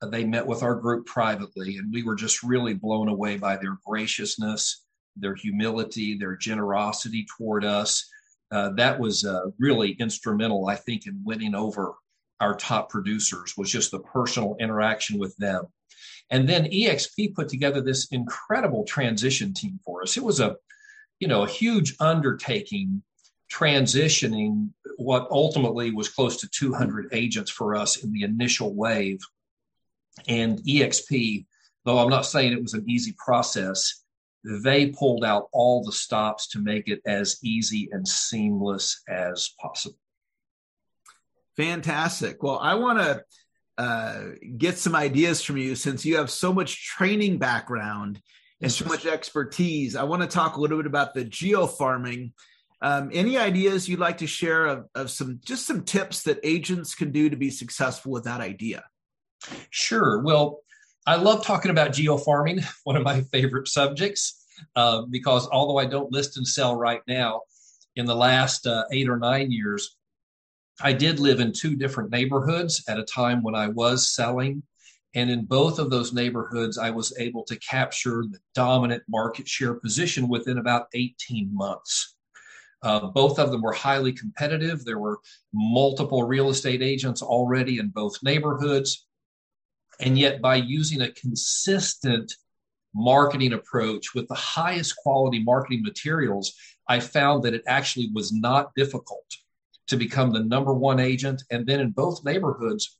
they 0.06 0.24
met 0.24 0.46
with 0.46 0.62
our 0.62 0.76
group 0.76 1.06
privately, 1.06 1.76
and 1.76 1.92
we 1.92 2.02
were 2.02 2.14
just 2.14 2.42
really 2.42 2.74
blown 2.74 3.08
away 3.08 3.36
by 3.36 3.56
their 3.56 3.78
graciousness, 3.84 4.84
their 5.16 5.34
humility, 5.34 6.16
their 6.16 6.36
generosity 6.36 7.26
toward 7.36 7.64
us. 7.64 8.08
Uh, 8.50 8.70
that 8.70 8.98
was 8.98 9.24
uh, 9.24 9.46
really 9.58 9.92
instrumental, 9.92 10.68
I 10.68 10.76
think, 10.76 11.06
in 11.06 11.20
winning 11.24 11.54
over 11.54 11.94
our 12.40 12.54
top 12.54 12.88
producers. 12.88 13.54
Was 13.56 13.70
just 13.70 13.90
the 13.90 13.98
personal 13.98 14.56
interaction 14.60 15.18
with 15.18 15.36
them, 15.36 15.64
and 16.30 16.48
then 16.48 16.66
EXP 16.66 17.34
put 17.34 17.48
together 17.48 17.80
this 17.80 18.06
incredible 18.12 18.84
transition 18.84 19.52
team 19.52 19.80
for 19.84 20.02
us. 20.02 20.16
It 20.16 20.22
was 20.22 20.38
a, 20.38 20.56
you 21.18 21.26
know, 21.26 21.42
a 21.42 21.48
huge 21.48 21.96
undertaking 21.98 23.02
transitioning 23.52 24.70
what 24.98 25.26
ultimately 25.30 25.90
was 25.90 26.08
close 26.08 26.36
to 26.36 26.48
200 26.48 27.08
agents 27.12 27.50
for 27.50 27.74
us 27.74 27.96
in 28.04 28.12
the 28.12 28.22
initial 28.22 28.74
wave 28.74 29.18
and 30.26 30.58
EXP, 30.60 31.46
though 31.84 31.98
I'm 31.98 32.08
not 32.08 32.26
saying 32.26 32.52
it 32.52 32.62
was 32.62 32.74
an 32.74 32.88
easy 32.88 33.14
process, 33.18 34.02
they 34.44 34.86
pulled 34.86 35.24
out 35.24 35.48
all 35.52 35.84
the 35.84 35.92
stops 35.92 36.48
to 36.48 36.60
make 36.60 36.88
it 36.88 37.00
as 37.06 37.38
easy 37.42 37.88
and 37.92 38.06
seamless 38.06 39.02
as 39.08 39.50
possible. 39.60 39.98
Fantastic. 41.56 42.42
Well, 42.42 42.58
I 42.58 42.74
want 42.74 42.98
to 43.00 43.24
uh, 43.78 44.22
get 44.56 44.78
some 44.78 44.94
ideas 44.94 45.42
from 45.42 45.56
you 45.56 45.74
since 45.74 46.04
you 46.04 46.16
have 46.16 46.30
so 46.30 46.52
much 46.52 46.86
training 46.86 47.38
background 47.38 48.20
and 48.60 48.70
so 48.70 48.84
much 48.86 49.06
expertise. 49.06 49.96
I 49.96 50.04
want 50.04 50.22
to 50.22 50.28
talk 50.28 50.56
a 50.56 50.60
little 50.60 50.76
bit 50.78 50.86
about 50.86 51.14
the 51.14 51.24
geofarming. 51.24 52.32
Um, 52.80 53.10
any 53.12 53.36
ideas 53.36 53.88
you'd 53.88 53.98
like 53.98 54.18
to 54.18 54.26
share 54.26 54.66
of, 54.66 54.86
of 54.94 55.10
some 55.10 55.40
just 55.44 55.66
some 55.66 55.84
tips 55.84 56.22
that 56.24 56.38
agents 56.44 56.94
can 56.94 57.10
do 57.10 57.28
to 57.28 57.36
be 57.36 57.50
successful 57.50 58.12
with 58.12 58.24
that 58.24 58.40
idea? 58.40 58.84
Sure. 59.70 60.20
Well, 60.22 60.60
I 61.06 61.16
love 61.16 61.44
talking 61.44 61.70
about 61.70 61.92
geofarming, 61.92 62.64
one 62.84 62.96
of 62.96 63.02
my 63.02 63.22
favorite 63.22 63.68
subjects, 63.68 64.44
uh, 64.76 65.02
because 65.02 65.48
although 65.50 65.78
I 65.78 65.86
don't 65.86 66.12
list 66.12 66.36
and 66.36 66.46
sell 66.46 66.76
right 66.76 67.02
now, 67.08 67.42
in 67.96 68.06
the 68.06 68.14
last 68.14 68.66
uh, 68.66 68.84
eight 68.92 69.08
or 69.08 69.18
nine 69.18 69.50
years, 69.50 69.96
I 70.80 70.92
did 70.92 71.18
live 71.18 71.40
in 71.40 71.52
two 71.52 71.74
different 71.76 72.10
neighborhoods 72.10 72.84
at 72.88 72.98
a 72.98 73.04
time 73.04 73.42
when 73.42 73.54
I 73.54 73.68
was 73.68 74.14
selling 74.14 74.62
And 75.14 75.30
in 75.30 75.46
both 75.46 75.78
of 75.78 75.90
those 75.90 76.12
neighborhoods, 76.12 76.78
I 76.78 76.90
was 76.90 77.12
able 77.18 77.44
to 77.44 77.56
capture 77.58 78.24
the 78.30 78.38
dominant 78.54 79.02
market 79.08 79.48
share 79.48 79.74
position 79.74 80.28
within 80.28 80.58
about 80.58 80.86
18 80.94 81.50
months. 81.52 82.14
Uh, 82.82 83.08
both 83.08 83.38
of 83.38 83.50
them 83.50 83.62
were 83.62 83.72
highly 83.72 84.12
competitive. 84.12 84.84
There 84.84 84.98
were 84.98 85.18
multiple 85.52 86.22
real 86.24 86.50
estate 86.50 86.82
agents 86.82 87.22
already 87.22 87.78
in 87.78 87.88
both 87.88 88.22
neighborhoods. 88.22 89.07
And 90.00 90.18
yet, 90.18 90.40
by 90.40 90.56
using 90.56 91.02
a 91.02 91.12
consistent 91.12 92.32
marketing 92.94 93.52
approach 93.52 94.14
with 94.14 94.28
the 94.28 94.34
highest 94.34 94.96
quality 94.96 95.42
marketing 95.42 95.82
materials, 95.82 96.54
I 96.88 97.00
found 97.00 97.42
that 97.42 97.54
it 97.54 97.62
actually 97.66 98.10
was 98.14 98.32
not 98.32 98.74
difficult 98.74 99.26
to 99.88 99.96
become 99.96 100.32
the 100.32 100.40
number 100.40 100.72
one 100.72 101.00
agent. 101.00 101.42
And 101.50 101.66
then 101.66 101.80
in 101.80 101.90
both 101.90 102.24
neighborhoods, 102.24 102.98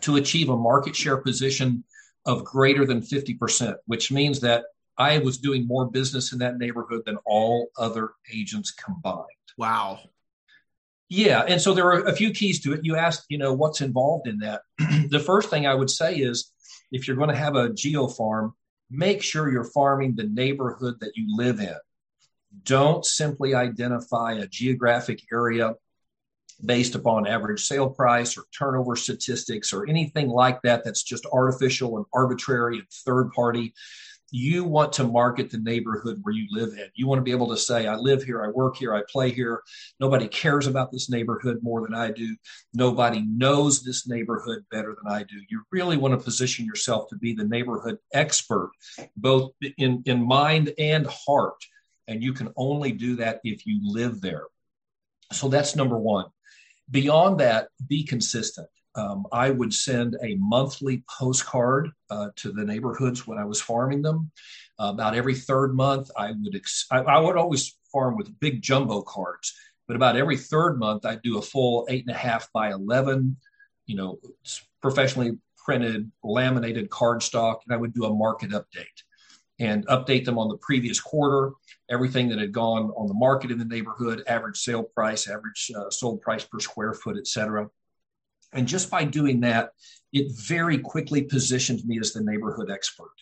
to 0.00 0.16
achieve 0.16 0.48
a 0.48 0.56
market 0.56 0.94
share 0.94 1.16
position 1.16 1.84
of 2.26 2.44
greater 2.44 2.84
than 2.84 3.00
50%, 3.00 3.74
which 3.86 4.12
means 4.12 4.40
that 4.40 4.64
I 4.98 5.18
was 5.18 5.38
doing 5.38 5.66
more 5.66 5.86
business 5.90 6.32
in 6.32 6.38
that 6.40 6.58
neighborhood 6.58 7.02
than 7.06 7.18
all 7.24 7.68
other 7.78 8.10
agents 8.32 8.70
combined. 8.72 9.26
Wow. 9.56 10.00
Yeah, 11.08 11.44
and 11.48 11.60
so 11.60 11.72
there 11.72 11.86
are 11.86 12.06
a 12.06 12.14
few 12.14 12.32
keys 12.32 12.60
to 12.60 12.74
it. 12.74 12.84
You 12.84 12.96
asked, 12.96 13.24
you 13.28 13.38
know, 13.38 13.54
what's 13.54 13.80
involved 13.80 14.28
in 14.28 14.38
that. 14.40 14.62
the 15.10 15.22
first 15.24 15.48
thing 15.48 15.66
I 15.66 15.74
would 15.74 15.90
say 15.90 16.16
is 16.16 16.52
if 16.92 17.06
you're 17.06 17.16
going 17.16 17.30
to 17.30 17.36
have 17.36 17.56
a 17.56 17.72
geo 17.72 18.08
farm, 18.08 18.54
make 18.90 19.22
sure 19.22 19.50
you're 19.50 19.64
farming 19.64 20.14
the 20.14 20.24
neighborhood 20.24 21.00
that 21.00 21.12
you 21.16 21.34
live 21.36 21.60
in. 21.60 21.76
Don't 22.64 23.04
simply 23.04 23.54
identify 23.54 24.32
a 24.34 24.46
geographic 24.46 25.20
area 25.32 25.74
based 26.64 26.94
upon 26.94 27.26
average 27.26 27.64
sale 27.64 27.88
price 27.88 28.36
or 28.36 28.42
turnover 28.56 28.96
statistics 28.96 29.72
or 29.72 29.88
anything 29.88 30.28
like 30.28 30.60
that 30.62 30.84
that's 30.84 31.02
just 31.02 31.26
artificial 31.32 31.96
and 31.96 32.06
arbitrary 32.12 32.78
and 32.78 32.88
third 32.90 33.30
party 33.30 33.72
you 34.30 34.64
want 34.64 34.92
to 34.94 35.04
market 35.04 35.50
the 35.50 35.58
neighborhood 35.58 36.18
where 36.22 36.34
you 36.34 36.46
live 36.50 36.70
in. 36.70 36.88
You 36.94 37.06
want 37.06 37.18
to 37.18 37.24
be 37.24 37.30
able 37.30 37.48
to 37.48 37.56
say, 37.56 37.86
I 37.86 37.96
live 37.96 38.22
here, 38.22 38.44
I 38.44 38.48
work 38.48 38.76
here, 38.76 38.94
I 38.94 39.02
play 39.08 39.30
here. 39.30 39.62
Nobody 40.00 40.28
cares 40.28 40.66
about 40.66 40.92
this 40.92 41.08
neighborhood 41.08 41.60
more 41.62 41.82
than 41.82 41.94
I 41.94 42.10
do. 42.10 42.36
Nobody 42.74 43.24
knows 43.26 43.82
this 43.82 44.06
neighborhood 44.06 44.64
better 44.70 44.96
than 45.02 45.10
I 45.10 45.22
do. 45.22 45.36
You 45.48 45.62
really 45.72 45.96
want 45.96 46.12
to 46.12 46.24
position 46.24 46.66
yourself 46.66 47.08
to 47.08 47.16
be 47.16 47.34
the 47.34 47.44
neighborhood 47.44 47.98
expert, 48.12 48.70
both 49.16 49.52
in, 49.78 50.02
in 50.04 50.26
mind 50.26 50.72
and 50.78 51.06
heart. 51.06 51.64
And 52.06 52.22
you 52.22 52.32
can 52.32 52.52
only 52.56 52.92
do 52.92 53.16
that 53.16 53.40
if 53.44 53.66
you 53.66 53.80
live 53.82 54.20
there. 54.20 54.44
So 55.32 55.48
that's 55.48 55.76
number 55.76 55.98
one. 55.98 56.26
Beyond 56.90 57.40
that, 57.40 57.68
be 57.86 58.02
consistent. 58.02 58.68
Um, 58.98 59.26
I 59.30 59.50
would 59.50 59.72
send 59.72 60.16
a 60.24 60.34
monthly 60.40 61.04
postcard 61.08 61.90
uh, 62.10 62.30
to 62.36 62.50
the 62.50 62.64
neighborhoods 62.64 63.28
when 63.28 63.38
I 63.38 63.44
was 63.44 63.60
farming 63.60 64.02
them. 64.02 64.32
Uh, 64.80 64.90
about 64.92 65.14
every 65.14 65.36
third 65.36 65.72
month, 65.74 66.10
I 66.16 66.32
would 66.32 66.56
ex- 66.56 66.86
I, 66.90 66.98
I, 66.98 67.20
would 67.20 67.36
always 67.36 67.78
farm 67.92 68.16
with 68.16 68.38
big 68.40 68.60
jumbo 68.60 69.02
cards, 69.02 69.54
but 69.86 69.94
about 69.94 70.16
every 70.16 70.36
third 70.36 70.78
month, 70.78 71.06
I'd 71.06 71.22
do 71.22 71.38
a 71.38 71.42
full 71.42 71.86
eight 71.88 72.06
and 72.06 72.14
a 72.14 72.18
half 72.18 72.50
by 72.52 72.72
eleven, 72.72 73.36
you 73.86 73.94
know, 73.94 74.18
professionally 74.82 75.38
printed 75.64 76.10
laminated 76.24 76.90
card 76.90 77.22
stock, 77.22 77.62
and 77.66 77.74
I 77.74 77.78
would 77.78 77.94
do 77.94 78.04
a 78.04 78.14
market 78.14 78.50
update 78.50 78.98
and 79.60 79.86
update 79.86 80.24
them 80.24 80.38
on 80.38 80.48
the 80.48 80.58
previous 80.58 81.00
quarter, 81.00 81.52
everything 81.88 82.28
that 82.30 82.38
had 82.38 82.52
gone 82.52 82.90
on 82.96 83.06
the 83.06 83.14
market 83.14 83.50
in 83.52 83.58
the 83.58 83.64
neighborhood, 83.64 84.24
average 84.26 84.56
sale 84.56 84.82
price, 84.82 85.28
average 85.28 85.70
uh, 85.76 85.90
sold 85.90 86.20
price 86.20 86.44
per 86.44 86.58
square 86.58 86.94
foot, 86.94 87.16
et 87.16 87.26
cetera. 87.26 87.68
And 88.52 88.66
just 88.66 88.90
by 88.90 89.04
doing 89.04 89.40
that, 89.40 89.70
it 90.12 90.32
very 90.32 90.78
quickly 90.78 91.22
positioned 91.22 91.84
me 91.84 91.98
as 91.98 92.12
the 92.12 92.22
neighborhood 92.22 92.70
expert. 92.70 93.12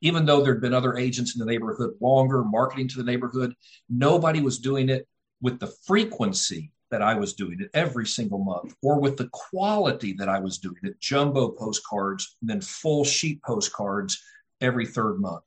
Even 0.00 0.26
though 0.26 0.42
there'd 0.42 0.60
been 0.60 0.74
other 0.74 0.96
agents 0.96 1.34
in 1.34 1.40
the 1.40 1.50
neighborhood 1.50 1.94
longer 2.00 2.44
marketing 2.44 2.88
to 2.88 2.98
the 2.98 3.04
neighborhood, 3.04 3.54
nobody 3.88 4.40
was 4.40 4.58
doing 4.58 4.88
it 4.88 5.08
with 5.40 5.58
the 5.58 5.72
frequency 5.86 6.72
that 6.90 7.02
I 7.02 7.14
was 7.14 7.34
doing 7.34 7.60
it 7.60 7.70
every 7.74 8.06
single 8.06 8.38
month, 8.38 8.74
or 8.82 9.00
with 9.00 9.16
the 9.16 9.28
quality 9.32 10.12
that 10.14 10.28
I 10.28 10.38
was 10.38 10.58
doing 10.58 10.76
it 10.84 11.00
jumbo 11.00 11.48
postcards, 11.48 12.36
and 12.40 12.48
then 12.48 12.60
full 12.60 13.04
sheet 13.04 13.42
postcards 13.42 14.22
every 14.60 14.86
third 14.86 15.20
month. 15.20 15.44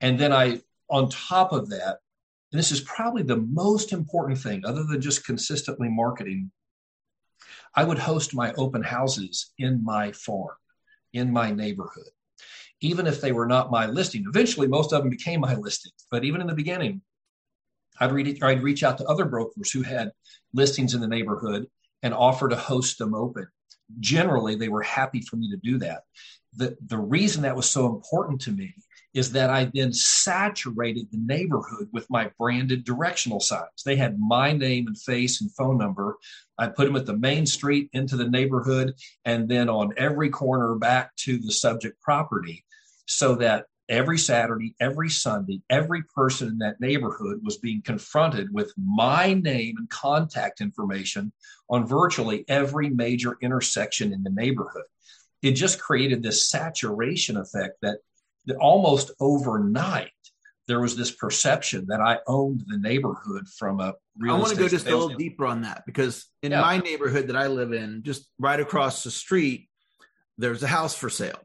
And 0.00 0.18
then 0.18 0.32
I, 0.32 0.60
on 0.90 1.08
top 1.08 1.52
of 1.52 1.70
that, 1.70 1.98
and 2.52 2.58
this 2.58 2.72
is 2.72 2.80
probably 2.80 3.22
the 3.22 3.36
most 3.36 3.92
important 3.92 4.38
thing, 4.38 4.64
other 4.64 4.84
than 4.84 5.00
just 5.00 5.24
consistently 5.24 5.88
marketing, 5.88 6.50
I 7.78 7.84
would 7.84 8.00
host 8.00 8.34
my 8.34 8.52
open 8.54 8.82
houses 8.82 9.52
in 9.56 9.84
my 9.84 10.10
farm, 10.10 10.56
in 11.12 11.32
my 11.32 11.52
neighborhood, 11.52 12.10
even 12.80 13.06
if 13.06 13.20
they 13.20 13.30
were 13.30 13.46
not 13.46 13.70
my 13.70 13.86
listing. 13.86 14.24
Eventually, 14.26 14.66
most 14.66 14.92
of 14.92 15.00
them 15.00 15.10
became 15.10 15.38
my 15.38 15.54
listings, 15.54 16.04
but 16.10 16.24
even 16.24 16.40
in 16.40 16.48
the 16.48 16.56
beginning, 16.56 17.02
I'd, 18.00 18.10
read, 18.10 18.42
I'd 18.42 18.64
reach 18.64 18.82
out 18.82 18.98
to 18.98 19.04
other 19.04 19.26
brokers 19.26 19.70
who 19.70 19.82
had 19.82 20.10
listings 20.52 20.94
in 20.94 21.00
the 21.00 21.06
neighborhood 21.06 21.68
and 22.02 22.12
offer 22.12 22.48
to 22.48 22.56
host 22.56 22.98
them 22.98 23.14
open. 23.14 23.46
Generally, 24.00 24.56
they 24.56 24.68
were 24.68 24.82
happy 24.82 25.20
for 25.20 25.36
me 25.36 25.48
to 25.52 25.56
do 25.58 25.78
that. 25.78 26.02
The, 26.56 26.76
the 26.84 26.98
reason 26.98 27.42
that 27.42 27.54
was 27.54 27.70
so 27.70 27.86
important 27.86 28.40
to 28.40 28.50
me 28.50 28.74
is 29.18 29.32
that 29.32 29.50
I 29.50 29.70
then 29.74 29.92
saturated 29.92 31.08
the 31.10 31.18
neighborhood 31.18 31.88
with 31.92 32.08
my 32.08 32.30
branded 32.38 32.84
directional 32.84 33.40
signs. 33.40 33.82
They 33.84 33.96
had 33.96 34.18
my 34.18 34.52
name 34.52 34.86
and 34.86 34.96
face 34.96 35.40
and 35.40 35.52
phone 35.54 35.76
number. 35.76 36.16
I 36.56 36.68
put 36.68 36.86
them 36.86 36.94
at 36.94 37.04
the 37.04 37.16
main 37.16 37.44
street 37.44 37.90
into 37.92 38.16
the 38.16 38.28
neighborhood 38.28 38.94
and 39.24 39.48
then 39.48 39.68
on 39.68 39.92
every 39.96 40.30
corner 40.30 40.76
back 40.76 41.16
to 41.16 41.38
the 41.38 41.50
subject 41.50 42.00
property 42.00 42.64
so 43.06 43.34
that 43.36 43.66
every 43.88 44.18
Saturday, 44.18 44.76
every 44.80 45.10
Sunday, 45.10 45.62
every 45.68 46.04
person 46.14 46.48
in 46.48 46.58
that 46.58 46.80
neighborhood 46.80 47.40
was 47.42 47.58
being 47.58 47.82
confronted 47.82 48.52
with 48.52 48.72
my 48.76 49.34
name 49.34 49.76
and 49.78 49.90
contact 49.90 50.60
information 50.60 51.32
on 51.68 51.86
virtually 51.86 52.44
every 52.48 52.88
major 52.88 53.36
intersection 53.42 54.12
in 54.12 54.22
the 54.22 54.30
neighborhood. 54.30 54.84
It 55.42 55.52
just 55.52 55.80
created 55.80 56.22
this 56.22 56.48
saturation 56.48 57.36
effect 57.36 57.78
that 57.82 57.98
almost 58.56 59.10
overnight 59.20 60.10
there 60.68 60.80
was 60.80 60.96
this 60.96 61.10
perception 61.10 61.86
that 61.88 62.00
I 62.00 62.18
owned 62.26 62.64
the 62.66 62.76
neighborhood 62.76 63.48
from 63.48 63.80
a 63.80 63.94
real. 64.18 64.34
I 64.34 64.38
want 64.38 64.50
to 64.50 64.56
go 64.56 64.68
just 64.68 64.86
a 64.86 64.90
little 64.90 65.16
deeper 65.16 65.46
on 65.46 65.62
that 65.62 65.84
because 65.86 66.26
in 66.42 66.52
yeah. 66.52 66.60
my 66.60 66.76
neighborhood 66.76 67.28
that 67.28 67.36
I 67.36 67.46
live 67.46 67.72
in, 67.72 68.02
just 68.04 68.28
right 68.38 68.60
across 68.60 69.02
the 69.02 69.10
street, 69.10 69.68
there's 70.36 70.62
a 70.62 70.68
house 70.68 70.94
for 70.94 71.08
sale, 71.08 71.40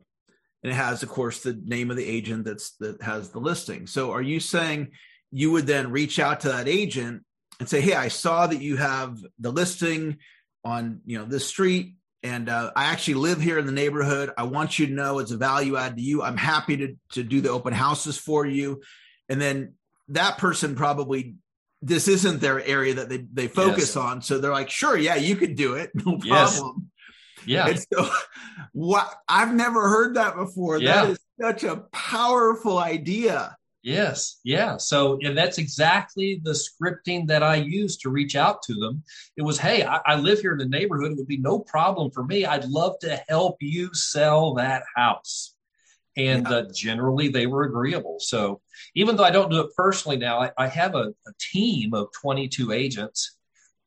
and 0.62 0.74
it 0.74 0.76
has, 0.76 1.04
of 1.04 1.10
course, 1.10 1.42
the 1.42 1.54
name 1.54 1.90
of 1.90 1.98
the 1.98 2.06
agent 2.06 2.44
that's 2.44 2.76
that 2.82 3.02
has 3.02 3.30
the 3.30 3.40
listing. 3.40 3.88
So, 3.88 4.12
are 4.12 4.22
you 4.22 4.42
saying 4.42 4.90
you 5.32 5.52
would 5.52 5.68
then 5.68 5.92
reach 5.92 6.20
out 6.20 6.42
to 6.42 6.50
that 6.50 6.68
agent 6.68 7.24
and 7.62 7.70
say, 7.70 7.80
"Hey, 7.80 7.94
I 7.94 8.10
saw 8.10 8.46
that 8.46 8.62
you 8.62 8.76
have 8.76 9.18
the 9.40 9.52
listing 9.52 10.18
on 10.66 11.00
you 11.06 11.18
know 11.18 11.26
this 11.26 11.48
street 11.48 11.96
and 12.24 12.50
uh, 12.50 12.72
I 12.76 12.86
actually 12.86 13.16
live 13.16 13.42
here 13.42 13.60
in 13.60 13.66
the 13.66 13.72
neighborhood. 13.72 14.32
I 14.38 14.44
want 14.44 14.80
you 14.80 14.88
to 14.88 14.94
know 14.94 15.20
it's 15.20 15.32
a 15.32 15.38
value 15.38 15.76
add 15.76 15.98
to 15.98 16.02
you. 16.02 16.24
I'm 16.24 16.38
happy 16.38 16.78
to 16.78 16.96
to 17.12 17.24
do 17.24 17.42
the 17.42 17.50
open 17.50 17.74
houses 17.74 18.18
for 18.18 18.46
you, 18.46 18.82
and 19.30 19.42
then 19.42 19.74
that 20.10 20.38
person 20.38 20.76
probably 20.76 21.36
this 21.82 22.08
isn't 22.08 22.40
their 22.40 22.64
area 22.64 22.96
that 22.96 23.10
they 23.10 23.26
they 23.32 23.48
focus 23.48 23.96
yes. 23.96 23.98
on, 23.98 24.22
so 24.22 24.38
they're 24.38 24.52
like, 24.52 24.70
sure, 24.70 24.98
yeah, 24.98 25.16
you 25.16 25.36
could 25.36 25.56
do 25.56 25.76
it, 25.76 25.92
no 25.96 26.18
problem. 26.18 26.24
Yes. 26.26 26.90
Yeah. 27.46 27.68
And 27.68 27.86
so, 27.92 28.10
what 28.72 29.14
I've 29.28 29.54
never 29.54 29.90
heard 29.90 30.16
that 30.16 30.36
before. 30.36 30.78
Yeah. 30.78 31.06
That 31.06 31.10
is 31.12 31.20
such 31.40 31.64
a 31.64 31.78
powerful 31.92 32.78
idea. 32.78 33.56
Yes, 33.84 34.40
yeah. 34.46 34.78
So 34.78 35.20
and 35.22 35.38
that's 35.38 35.58
exactly 35.58 36.40
the 36.42 36.52
scripting 36.54 37.28
that 37.28 37.44
I 37.44 37.56
used 37.56 38.00
to 38.02 38.10
reach 38.10 38.38
out 38.38 38.62
to 38.64 38.76
them. 38.76 39.04
It 39.36 39.42
was, 39.42 39.60
hey, 39.60 39.84
I, 39.84 40.00
I, 40.06 40.16
live 40.16 40.40
here 40.40 40.54
in 40.54 40.58
the 40.58 40.66
neighborhood. 40.66 41.12
It 41.12 41.18
would 41.18 41.28
be 41.28 41.38
no 41.38 41.60
problem 41.60 42.10
for 42.10 42.24
me. 42.24 42.46
I'd 42.46 42.64
love 42.64 42.98
to 43.00 43.22
help 43.28 43.58
you 43.60 43.94
sell 43.94 44.54
that 44.54 44.84
house. 44.96 45.56
And 46.16 46.48
yeah. 46.50 46.56
uh, 46.58 46.66
generally, 46.74 47.28
they 47.28 47.46
were 47.46 47.64
agreeable. 47.64 48.18
So 48.20 48.62
even 48.96 49.18
though 49.18 49.26
I 49.26 49.32
don't 49.32 49.52
do 49.52 49.60
it 49.60 49.76
personally 49.76 50.18
now, 50.18 50.40
I, 50.40 50.52
I 50.58 50.68
have 50.68 50.96
a, 50.96 51.14
a 51.28 51.32
team 51.52 51.94
of 51.94 52.08
22 52.22 52.72
agents, 52.72 53.36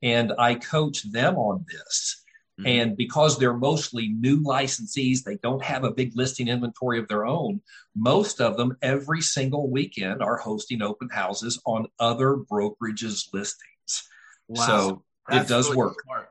and 0.02 0.34
I 0.38 0.56
coach 0.56 1.10
them 1.10 1.36
on 1.36 1.64
this. 1.72 2.22
Mm-hmm. 2.58 2.66
And 2.68 2.96
because 2.96 3.38
they're 3.38 3.56
mostly 3.56 4.08
new 4.08 4.42
licensees, 4.42 5.22
they 5.22 5.36
don't 5.36 5.62
have 5.62 5.84
a 5.84 5.90
big 5.90 6.16
listing 6.16 6.48
inventory 6.48 6.98
of 6.98 7.06
their 7.08 7.26
own. 7.26 7.60
Most 7.94 8.40
of 8.40 8.56
them, 8.56 8.76
every 8.80 9.20
single 9.20 9.70
weekend, 9.70 10.22
are 10.22 10.38
hosting 10.38 10.80
open 10.80 11.10
houses 11.10 11.60
on 11.66 11.88
other 11.98 12.34
brokerages' 12.34 13.28
listings. 13.32 14.08
Wow. 14.48 14.66
So 14.66 15.04
That's 15.28 15.50
it 15.50 15.52
does 15.52 15.66
really 15.66 15.76
work. 15.78 15.96
Smart. 16.04 16.30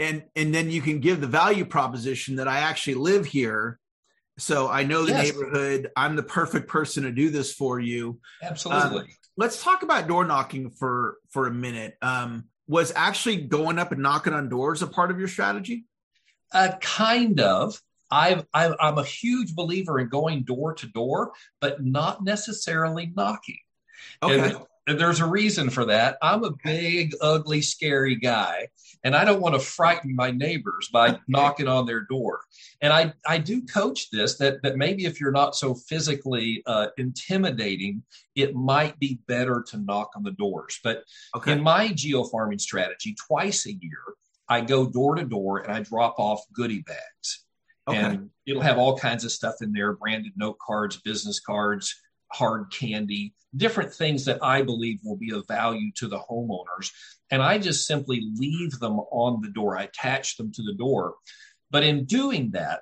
And 0.00 0.24
and 0.34 0.52
then 0.52 0.70
you 0.70 0.82
can 0.82 0.98
give 0.98 1.20
the 1.20 1.28
value 1.28 1.64
proposition 1.64 2.36
that 2.36 2.48
I 2.48 2.58
actually 2.58 2.94
live 2.94 3.26
here. 3.26 3.78
So 4.38 4.68
I 4.68 4.82
know 4.82 5.04
the 5.04 5.12
yes. 5.12 5.32
neighborhood. 5.32 5.92
I'm 5.96 6.16
the 6.16 6.24
perfect 6.24 6.66
person 6.66 7.04
to 7.04 7.12
do 7.12 7.30
this 7.30 7.52
for 7.52 7.78
you. 7.78 8.18
Absolutely. 8.42 9.02
Um, 9.02 9.08
let's 9.36 9.62
talk 9.62 9.84
about 9.84 10.08
door 10.08 10.24
knocking 10.24 10.70
for 10.70 11.18
for 11.30 11.46
a 11.46 11.52
minute. 11.52 11.96
Um, 12.02 12.46
was 12.66 12.92
actually 12.96 13.36
going 13.36 13.78
up 13.78 13.92
and 13.92 14.02
knocking 14.02 14.32
on 14.32 14.48
doors 14.48 14.82
a 14.82 14.86
part 14.86 15.10
of 15.10 15.18
your 15.18 15.28
strategy? 15.28 15.84
Uh, 16.52 16.72
kind 16.80 17.40
of. 17.40 17.80
I've, 18.10 18.46
i 18.54 18.66
am 18.66 18.98
a 18.98 19.04
huge 19.04 19.54
believer 19.54 19.98
in 19.98 20.08
going 20.08 20.44
door 20.44 20.74
to 20.74 20.86
door, 20.86 21.32
but 21.60 21.84
not 21.84 22.22
necessarily 22.22 23.12
knocking. 23.16 23.58
Okay. 24.22 24.50
And 24.50 24.66
there's 24.86 25.20
a 25.20 25.26
reason 25.26 25.70
for 25.70 25.86
that. 25.86 26.18
I'm 26.20 26.44
a 26.44 26.52
big, 26.62 27.14
ugly, 27.20 27.62
scary 27.62 28.16
guy, 28.16 28.68
and 29.02 29.16
I 29.16 29.24
don't 29.24 29.40
want 29.40 29.54
to 29.54 29.60
frighten 29.60 30.14
my 30.14 30.30
neighbors 30.30 30.88
by 30.92 31.18
knocking 31.28 31.68
on 31.68 31.86
their 31.86 32.02
door. 32.02 32.40
And 32.82 32.92
I, 32.92 33.12
I 33.26 33.38
do 33.38 33.62
coach 33.62 34.10
this 34.10 34.36
that 34.38 34.62
that 34.62 34.76
maybe 34.76 35.06
if 35.06 35.20
you're 35.20 35.32
not 35.32 35.56
so 35.56 35.74
physically 35.74 36.62
uh, 36.66 36.88
intimidating, 36.98 38.02
it 38.34 38.54
might 38.54 38.98
be 38.98 39.20
better 39.26 39.64
to 39.68 39.78
knock 39.78 40.10
on 40.16 40.22
the 40.22 40.32
doors. 40.32 40.78
But 40.84 41.04
okay. 41.34 41.52
in 41.52 41.62
my 41.62 41.88
geo 41.88 42.24
farming 42.24 42.58
strategy, 42.58 43.14
twice 43.26 43.66
a 43.66 43.72
year, 43.72 44.02
I 44.48 44.60
go 44.60 44.86
door 44.86 45.14
to 45.14 45.24
door 45.24 45.60
and 45.60 45.72
I 45.72 45.80
drop 45.82 46.16
off 46.18 46.42
goodie 46.52 46.82
bags. 46.82 47.44
Okay. 47.86 47.98
And 47.98 48.30
it'll 48.46 48.62
have 48.62 48.78
all 48.78 48.96
kinds 48.96 49.24
of 49.24 49.32
stuff 49.32 49.56
in 49.60 49.72
there 49.72 49.92
branded 49.92 50.32
note 50.36 50.58
cards, 50.58 50.96
business 50.96 51.40
cards, 51.40 51.94
hard 52.34 52.72
candy, 52.72 53.32
different 53.56 53.92
things 53.92 54.24
that 54.24 54.42
I 54.42 54.62
believe 54.62 55.00
will 55.04 55.16
be 55.16 55.32
of 55.32 55.46
value 55.46 55.92
to 55.96 56.08
the 56.08 56.18
homeowners. 56.18 56.90
And 57.30 57.42
I 57.42 57.58
just 57.58 57.86
simply 57.86 58.22
leave 58.36 58.78
them 58.78 58.98
on 58.98 59.40
the 59.40 59.48
door. 59.48 59.78
I 59.78 59.84
attach 59.84 60.36
them 60.36 60.52
to 60.52 60.62
the 60.62 60.74
door. 60.74 61.14
But 61.70 61.84
in 61.84 62.04
doing 62.04 62.50
that, 62.52 62.80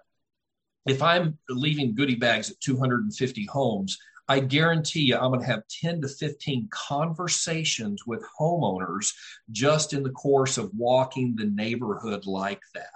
if 0.86 1.02
I'm 1.02 1.38
leaving 1.48 1.94
goodie 1.94 2.16
bags 2.16 2.50
at 2.50 2.60
250 2.60 3.46
homes, 3.46 3.98
I 4.28 4.40
guarantee 4.40 5.02
you 5.02 5.16
I'm 5.16 5.30
going 5.30 5.40
to 5.40 5.46
have 5.46 5.62
10 5.68 6.00
to 6.02 6.08
15 6.08 6.68
conversations 6.70 8.06
with 8.06 8.24
homeowners 8.40 9.12
just 9.50 9.92
in 9.92 10.02
the 10.02 10.10
course 10.10 10.58
of 10.58 10.70
walking 10.74 11.34
the 11.36 11.46
neighborhood 11.46 12.26
like 12.26 12.62
that. 12.74 12.90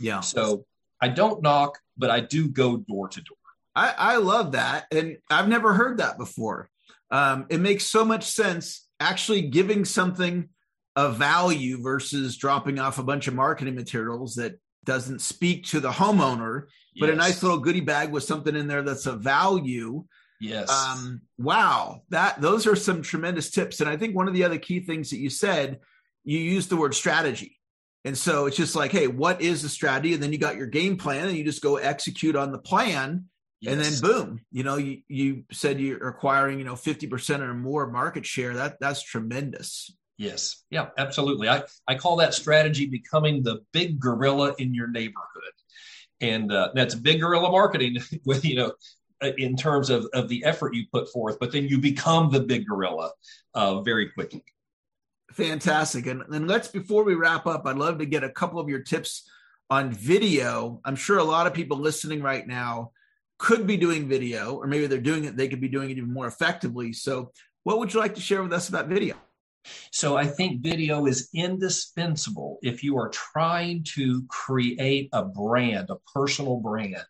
Yeah. 0.00 0.20
So 0.20 0.64
I 1.00 1.08
don't 1.08 1.42
knock, 1.42 1.78
but 1.96 2.10
I 2.10 2.20
do 2.20 2.48
go 2.48 2.78
door 2.78 3.08
to 3.08 3.20
door. 3.20 3.36
I, 3.74 3.94
I 3.96 4.16
love 4.16 4.52
that. 4.52 4.86
And 4.90 5.18
I've 5.30 5.48
never 5.48 5.74
heard 5.74 5.98
that 5.98 6.18
before. 6.18 6.68
Um, 7.10 7.46
it 7.48 7.60
makes 7.60 7.86
so 7.86 8.04
much 8.04 8.24
sense 8.24 8.86
actually 8.98 9.42
giving 9.42 9.84
something 9.84 10.48
a 10.96 11.10
value 11.10 11.80
versus 11.82 12.36
dropping 12.36 12.78
off 12.78 12.98
a 12.98 13.02
bunch 13.02 13.28
of 13.28 13.34
marketing 13.34 13.74
materials 13.74 14.34
that 14.34 14.58
doesn't 14.84 15.20
speak 15.20 15.66
to 15.66 15.80
the 15.80 15.90
homeowner, 15.90 16.62
but 16.98 17.06
yes. 17.06 17.14
a 17.14 17.16
nice 17.16 17.42
little 17.42 17.58
goodie 17.58 17.80
bag 17.80 18.10
with 18.10 18.24
something 18.24 18.56
in 18.56 18.66
there 18.66 18.82
that's 18.82 19.06
of 19.06 19.20
value. 19.20 20.04
Yes. 20.40 20.70
Um, 20.70 21.22
wow. 21.38 22.02
That 22.08 22.40
those 22.40 22.66
are 22.66 22.76
some 22.76 23.02
tremendous 23.02 23.50
tips. 23.50 23.80
And 23.80 23.90
I 23.90 23.96
think 23.96 24.16
one 24.16 24.26
of 24.26 24.34
the 24.34 24.44
other 24.44 24.58
key 24.58 24.80
things 24.80 25.10
that 25.10 25.18
you 25.18 25.30
said, 25.30 25.80
you 26.24 26.38
used 26.38 26.70
the 26.70 26.76
word 26.76 26.94
strategy. 26.94 27.58
And 28.04 28.16
so 28.16 28.46
it's 28.46 28.56
just 28.56 28.74
like, 28.74 28.92
hey, 28.92 29.06
what 29.06 29.42
is 29.42 29.62
the 29.62 29.68
strategy? 29.68 30.14
And 30.14 30.22
then 30.22 30.32
you 30.32 30.38
got 30.38 30.56
your 30.56 30.66
game 30.66 30.96
plan 30.96 31.28
and 31.28 31.36
you 31.36 31.44
just 31.44 31.62
go 31.62 31.76
execute 31.76 32.36
on 32.36 32.52
the 32.52 32.58
plan. 32.58 33.26
Yes. 33.60 33.72
And 33.72 33.80
then 33.80 34.00
boom, 34.00 34.40
you 34.50 34.64
know, 34.64 34.76
you, 34.76 35.02
you 35.08 35.44
said 35.52 35.80
you're 35.80 36.08
acquiring, 36.08 36.58
you 36.58 36.64
know, 36.64 36.74
50% 36.74 37.40
or 37.40 37.52
more 37.52 37.86
market 37.86 38.24
share. 38.24 38.54
That 38.54 38.78
that's 38.80 39.02
tremendous. 39.02 39.92
Yes. 40.16 40.64
Yeah, 40.70 40.88
absolutely. 40.98 41.48
I, 41.48 41.64
I 41.86 41.94
call 41.94 42.16
that 42.16 42.34
strategy 42.34 42.86
becoming 42.86 43.42
the 43.42 43.60
big 43.72 43.98
gorilla 43.98 44.54
in 44.58 44.74
your 44.74 44.88
neighborhood. 44.88 45.52
And 46.20 46.52
uh, 46.52 46.70
that's 46.74 46.94
big 46.94 47.20
gorilla 47.20 47.50
marketing 47.50 47.98
with, 48.24 48.44
you 48.44 48.56
know, 48.56 48.72
uh, 49.22 49.32
in 49.36 49.56
terms 49.56 49.90
of, 49.90 50.06
of 50.14 50.28
the 50.28 50.44
effort 50.44 50.74
you 50.74 50.84
put 50.92 51.10
forth, 51.10 51.38
but 51.38 51.52
then 51.52 51.68
you 51.68 51.78
become 51.78 52.30
the 52.30 52.40
big 52.40 52.66
gorilla 52.66 53.10
uh, 53.54 53.80
very 53.82 54.10
quickly. 54.10 54.44
Fantastic. 55.32 56.06
And 56.06 56.22
then 56.28 56.46
let's, 56.46 56.68
before 56.68 57.04
we 57.04 57.14
wrap 57.14 57.46
up, 57.46 57.66
I'd 57.66 57.76
love 57.76 57.98
to 57.98 58.06
get 58.06 58.24
a 58.24 58.30
couple 58.30 58.58
of 58.58 58.68
your 58.68 58.80
tips 58.80 59.28
on 59.68 59.92
video. 59.92 60.80
I'm 60.84 60.96
sure 60.96 61.18
a 61.18 61.24
lot 61.24 61.46
of 61.46 61.54
people 61.54 61.78
listening 61.78 62.22
right 62.22 62.46
now 62.46 62.92
could 63.40 63.66
be 63.66 63.78
doing 63.78 64.06
video, 64.06 64.54
or 64.56 64.66
maybe 64.66 64.86
they're 64.86 65.00
doing 65.00 65.24
it, 65.24 65.34
they 65.34 65.48
could 65.48 65.62
be 65.62 65.68
doing 65.68 65.90
it 65.90 65.96
even 65.96 66.12
more 66.12 66.26
effectively. 66.26 66.92
So, 66.92 67.32
what 67.64 67.78
would 67.78 67.92
you 67.92 67.98
like 67.98 68.14
to 68.14 68.20
share 68.20 68.42
with 68.42 68.52
us 68.52 68.68
about 68.68 68.88
video? 68.88 69.16
So, 69.90 70.16
I 70.16 70.26
think 70.26 70.60
video 70.62 71.06
is 71.06 71.30
indispensable 71.34 72.58
if 72.62 72.84
you 72.84 72.98
are 72.98 73.08
trying 73.08 73.84
to 73.94 74.24
create 74.28 75.08
a 75.12 75.24
brand, 75.24 75.88
a 75.88 75.96
personal 76.14 76.58
brand, 76.58 77.04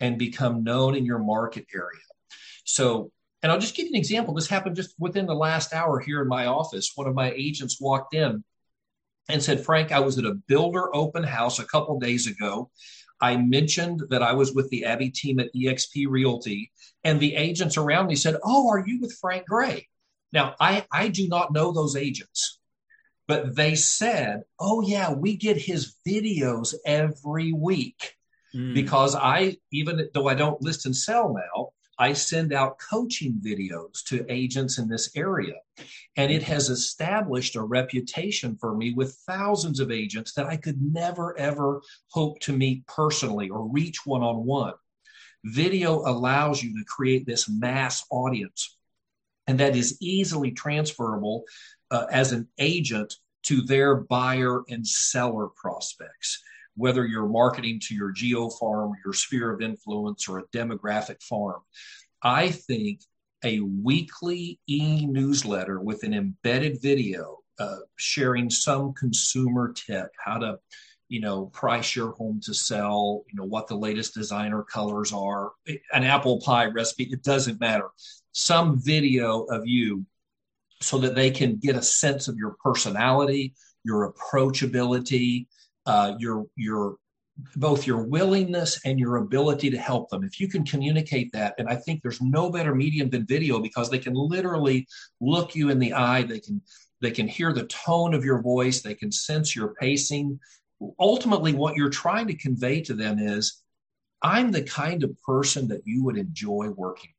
and 0.00 0.18
become 0.18 0.62
known 0.62 0.94
in 0.94 1.06
your 1.06 1.18
market 1.18 1.64
area. 1.74 2.00
So, 2.64 3.10
and 3.42 3.50
I'll 3.50 3.58
just 3.58 3.74
give 3.74 3.86
you 3.86 3.92
an 3.92 3.98
example. 3.98 4.34
This 4.34 4.48
happened 4.48 4.76
just 4.76 4.94
within 4.98 5.26
the 5.26 5.34
last 5.34 5.72
hour 5.72 5.98
here 5.98 6.20
in 6.20 6.28
my 6.28 6.44
office. 6.44 6.92
One 6.94 7.06
of 7.06 7.14
my 7.14 7.32
agents 7.32 7.80
walked 7.80 8.14
in 8.14 8.44
and 9.30 9.42
said, 9.42 9.64
Frank, 9.64 9.92
I 9.92 10.00
was 10.00 10.18
at 10.18 10.26
a 10.26 10.34
builder 10.34 10.94
open 10.94 11.22
house 11.22 11.58
a 11.58 11.64
couple 11.64 11.98
days 11.98 12.26
ago. 12.26 12.70
I 13.20 13.36
mentioned 13.36 14.04
that 14.10 14.22
I 14.22 14.32
was 14.32 14.54
with 14.54 14.68
the 14.70 14.84
Abbey 14.84 15.10
team 15.10 15.40
at 15.40 15.54
eXp 15.54 16.06
Realty, 16.08 16.72
and 17.04 17.20
the 17.20 17.36
agents 17.36 17.76
around 17.76 18.06
me 18.06 18.16
said, 18.16 18.36
Oh, 18.42 18.68
are 18.68 18.84
you 18.86 19.00
with 19.00 19.16
Frank 19.20 19.46
Gray? 19.46 19.88
Now, 20.32 20.54
I, 20.60 20.86
I 20.92 21.08
do 21.08 21.28
not 21.28 21.52
know 21.52 21.72
those 21.72 21.96
agents, 21.96 22.58
but 23.28 23.54
they 23.54 23.74
said, 23.74 24.44
Oh, 24.58 24.80
yeah, 24.80 25.12
we 25.12 25.36
get 25.36 25.56
his 25.56 25.94
videos 26.06 26.74
every 26.84 27.52
week. 27.52 28.14
Mm. 28.54 28.74
Because 28.74 29.14
I, 29.14 29.58
even 29.72 30.08
though 30.12 30.28
I 30.28 30.34
don't 30.34 30.60
list 30.62 30.86
and 30.86 30.96
sell 30.96 31.32
now, 31.32 31.70
I 32.00 32.14
send 32.14 32.54
out 32.54 32.78
coaching 32.78 33.34
videos 33.44 34.02
to 34.04 34.24
agents 34.30 34.78
in 34.78 34.88
this 34.88 35.14
area. 35.14 35.56
And 36.16 36.32
it 36.32 36.42
has 36.44 36.70
established 36.70 37.56
a 37.56 37.62
reputation 37.62 38.56
for 38.56 38.74
me 38.74 38.94
with 38.94 39.20
thousands 39.26 39.80
of 39.80 39.90
agents 39.90 40.32
that 40.32 40.46
I 40.46 40.56
could 40.56 40.80
never, 40.80 41.38
ever 41.38 41.82
hope 42.08 42.40
to 42.40 42.56
meet 42.56 42.86
personally 42.86 43.50
or 43.50 43.68
reach 43.68 44.06
one 44.06 44.22
on 44.22 44.46
one. 44.46 44.72
Video 45.44 46.00
allows 46.00 46.62
you 46.62 46.72
to 46.78 46.84
create 46.86 47.26
this 47.26 47.50
mass 47.50 48.04
audience, 48.10 48.78
and 49.46 49.60
that 49.60 49.76
is 49.76 49.98
easily 50.00 50.52
transferable 50.52 51.44
uh, 51.90 52.06
as 52.10 52.32
an 52.32 52.48
agent 52.58 53.14
to 53.42 53.60
their 53.60 53.96
buyer 53.96 54.62
and 54.70 54.86
seller 54.86 55.48
prospects 55.48 56.42
whether 56.80 57.06
you're 57.06 57.28
marketing 57.28 57.78
to 57.78 57.94
your 57.94 58.10
geo 58.10 58.48
farm, 58.48 58.92
your 59.04 59.12
sphere 59.12 59.52
of 59.52 59.60
influence, 59.60 60.28
or 60.28 60.38
a 60.38 60.48
demographic 60.48 61.22
farm. 61.22 61.60
I 62.22 62.50
think 62.50 63.00
a 63.44 63.60
weekly 63.60 64.58
e 64.66 65.06
newsletter 65.06 65.78
with 65.80 66.02
an 66.04 66.14
embedded 66.14 66.80
video 66.80 67.38
uh, 67.58 67.80
sharing 67.96 68.48
some 68.48 68.94
consumer 68.94 69.74
tip, 69.74 70.10
how 70.24 70.38
to, 70.38 70.58
you 71.08 71.20
know, 71.20 71.46
price 71.46 71.94
your 71.94 72.12
home 72.12 72.40
to 72.44 72.54
sell, 72.54 73.24
you 73.30 73.36
know, 73.38 73.44
what 73.44 73.66
the 73.68 73.76
latest 73.76 74.14
designer 74.14 74.62
colors 74.62 75.12
are, 75.12 75.52
an 75.92 76.04
apple 76.04 76.40
pie 76.40 76.66
recipe, 76.66 77.04
it 77.04 77.22
doesn't 77.22 77.60
matter. 77.60 77.88
Some 78.32 78.80
video 78.80 79.42
of 79.44 79.66
you 79.66 80.06
so 80.80 80.96
that 80.98 81.14
they 81.14 81.30
can 81.30 81.56
get 81.56 81.76
a 81.76 81.82
sense 81.82 82.28
of 82.28 82.36
your 82.36 82.56
personality, 82.64 83.52
your 83.84 84.10
approachability, 84.10 85.46
uh, 85.86 86.14
your 86.18 86.46
your 86.56 86.96
both 87.56 87.86
your 87.86 88.02
willingness 88.02 88.80
and 88.84 88.98
your 88.98 89.16
ability 89.16 89.70
to 89.70 89.78
help 89.78 90.10
them. 90.10 90.24
If 90.24 90.40
you 90.40 90.48
can 90.48 90.64
communicate 90.64 91.32
that, 91.32 91.54
and 91.58 91.68
I 91.68 91.76
think 91.76 92.02
there's 92.02 92.20
no 92.20 92.50
better 92.50 92.74
medium 92.74 93.08
than 93.08 93.26
video 93.26 93.60
because 93.60 93.88
they 93.88 93.98
can 93.98 94.14
literally 94.14 94.86
look 95.20 95.54
you 95.54 95.70
in 95.70 95.78
the 95.78 95.94
eye, 95.94 96.22
they 96.22 96.40
can 96.40 96.60
they 97.00 97.10
can 97.10 97.26
hear 97.26 97.52
the 97.52 97.66
tone 97.66 98.14
of 98.14 98.24
your 98.24 98.42
voice, 98.42 98.82
they 98.82 98.94
can 98.94 99.10
sense 99.10 99.56
your 99.56 99.74
pacing. 99.74 100.38
Ultimately, 100.98 101.54
what 101.54 101.76
you're 101.76 101.90
trying 101.90 102.26
to 102.26 102.34
convey 102.34 102.82
to 102.82 102.94
them 102.94 103.18
is, 103.18 103.62
I'm 104.22 104.50
the 104.50 104.62
kind 104.62 105.02
of 105.02 105.20
person 105.22 105.68
that 105.68 105.82
you 105.86 106.04
would 106.04 106.18
enjoy 106.18 106.68
working 106.70 107.12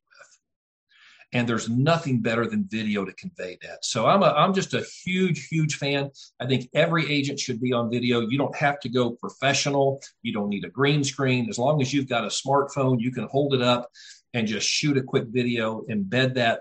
and 1.32 1.48
there's 1.48 1.68
nothing 1.68 2.20
better 2.20 2.46
than 2.46 2.64
video 2.68 3.04
to 3.04 3.12
convey 3.14 3.58
that. 3.62 3.84
So 3.84 4.06
I'm 4.06 4.22
a 4.22 4.26
I'm 4.26 4.52
just 4.52 4.74
a 4.74 4.84
huge 5.04 5.48
huge 5.48 5.76
fan. 5.76 6.10
I 6.40 6.46
think 6.46 6.68
every 6.74 7.10
agent 7.10 7.40
should 7.40 7.60
be 7.60 7.72
on 7.72 7.90
video. 7.90 8.20
You 8.20 8.38
don't 8.38 8.56
have 8.56 8.80
to 8.80 8.88
go 8.88 9.10
professional. 9.12 10.02
You 10.22 10.32
don't 10.32 10.48
need 10.48 10.64
a 10.64 10.70
green 10.70 11.04
screen. 11.04 11.48
As 11.48 11.58
long 11.58 11.80
as 11.80 11.92
you've 11.92 12.08
got 12.08 12.24
a 12.24 12.28
smartphone, 12.28 13.00
you 13.00 13.12
can 13.12 13.28
hold 13.30 13.54
it 13.54 13.62
up 13.62 13.88
and 14.34 14.46
just 14.46 14.68
shoot 14.68 14.96
a 14.96 15.02
quick 15.02 15.24
video, 15.28 15.82
embed 15.90 16.34
that 16.34 16.60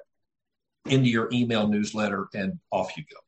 into 0.86 1.10
your 1.10 1.30
email 1.32 1.68
newsletter 1.68 2.28
and 2.34 2.60
off 2.72 2.98
you 2.98 3.04
go. 3.12 3.20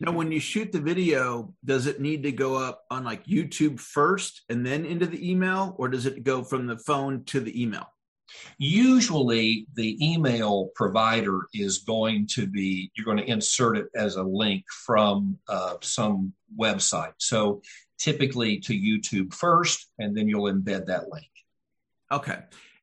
Now, 0.00 0.12
when 0.12 0.32
you 0.32 0.40
shoot 0.40 0.72
the 0.72 0.80
video, 0.80 1.54
does 1.64 1.86
it 1.86 2.00
need 2.00 2.24
to 2.24 2.32
go 2.32 2.56
up 2.56 2.82
on 2.90 3.04
like 3.04 3.26
YouTube 3.26 3.78
first 3.78 4.42
and 4.48 4.66
then 4.66 4.84
into 4.84 5.06
the 5.06 5.30
email, 5.30 5.74
or 5.78 5.88
does 5.88 6.04
it 6.04 6.24
go 6.24 6.42
from 6.42 6.66
the 6.66 6.78
phone 6.78 7.24
to 7.26 7.40
the 7.40 7.62
email? 7.62 7.86
Usually, 8.58 9.66
the 9.74 9.96
email 10.04 10.70
provider 10.74 11.46
is 11.52 11.78
going 11.78 12.26
to 12.34 12.46
be, 12.46 12.90
you're 12.94 13.04
going 13.04 13.18
to 13.18 13.30
insert 13.30 13.76
it 13.76 13.86
as 13.94 14.16
a 14.16 14.22
link 14.22 14.64
from 14.70 15.38
uh, 15.48 15.76
some 15.80 16.32
website. 16.58 17.14
So, 17.18 17.62
typically 17.98 18.58
to 18.60 18.72
YouTube 18.74 19.32
first, 19.32 19.88
and 19.98 20.16
then 20.16 20.28
you'll 20.28 20.52
embed 20.52 20.86
that 20.86 21.08
link. 21.10 21.30
Okay. 22.10 22.38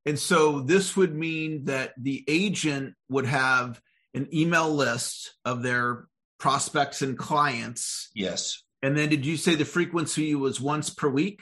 And 0.05 0.17
so, 0.17 0.61
this 0.61 0.95
would 0.97 1.15
mean 1.15 1.65
that 1.65 1.93
the 1.97 2.23
agent 2.27 2.95
would 3.09 3.25
have 3.25 3.81
an 4.13 4.27
email 4.33 4.69
list 4.69 5.33
of 5.45 5.63
their 5.63 6.07
prospects 6.37 7.01
and 7.01 7.17
clients. 7.17 8.09
Yes. 8.13 8.63
And 8.81 8.97
then, 8.97 9.09
did 9.09 9.25
you 9.25 9.37
say 9.37 9.55
the 9.55 9.65
frequency 9.65 10.33
was 10.35 10.59
once 10.59 10.89
per 10.89 11.07
week? 11.07 11.41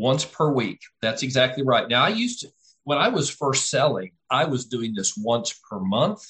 once 0.00 0.24
per 0.24 0.50
week. 0.50 0.80
That's 1.02 1.22
exactly 1.22 1.62
right. 1.62 1.88
Now, 1.88 2.02
I 2.02 2.08
used 2.08 2.40
to, 2.40 2.48
when 2.90 2.98
I 2.98 3.06
was 3.06 3.30
first 3.30 3.70
selling, 3.70 4.10
I 4.32 4.46
was 4.46 4.66
doing 4.66 4.96
this 4.96 5.16
once 5.16 5.52
per 5.70 5.78
month, 5.78 6.26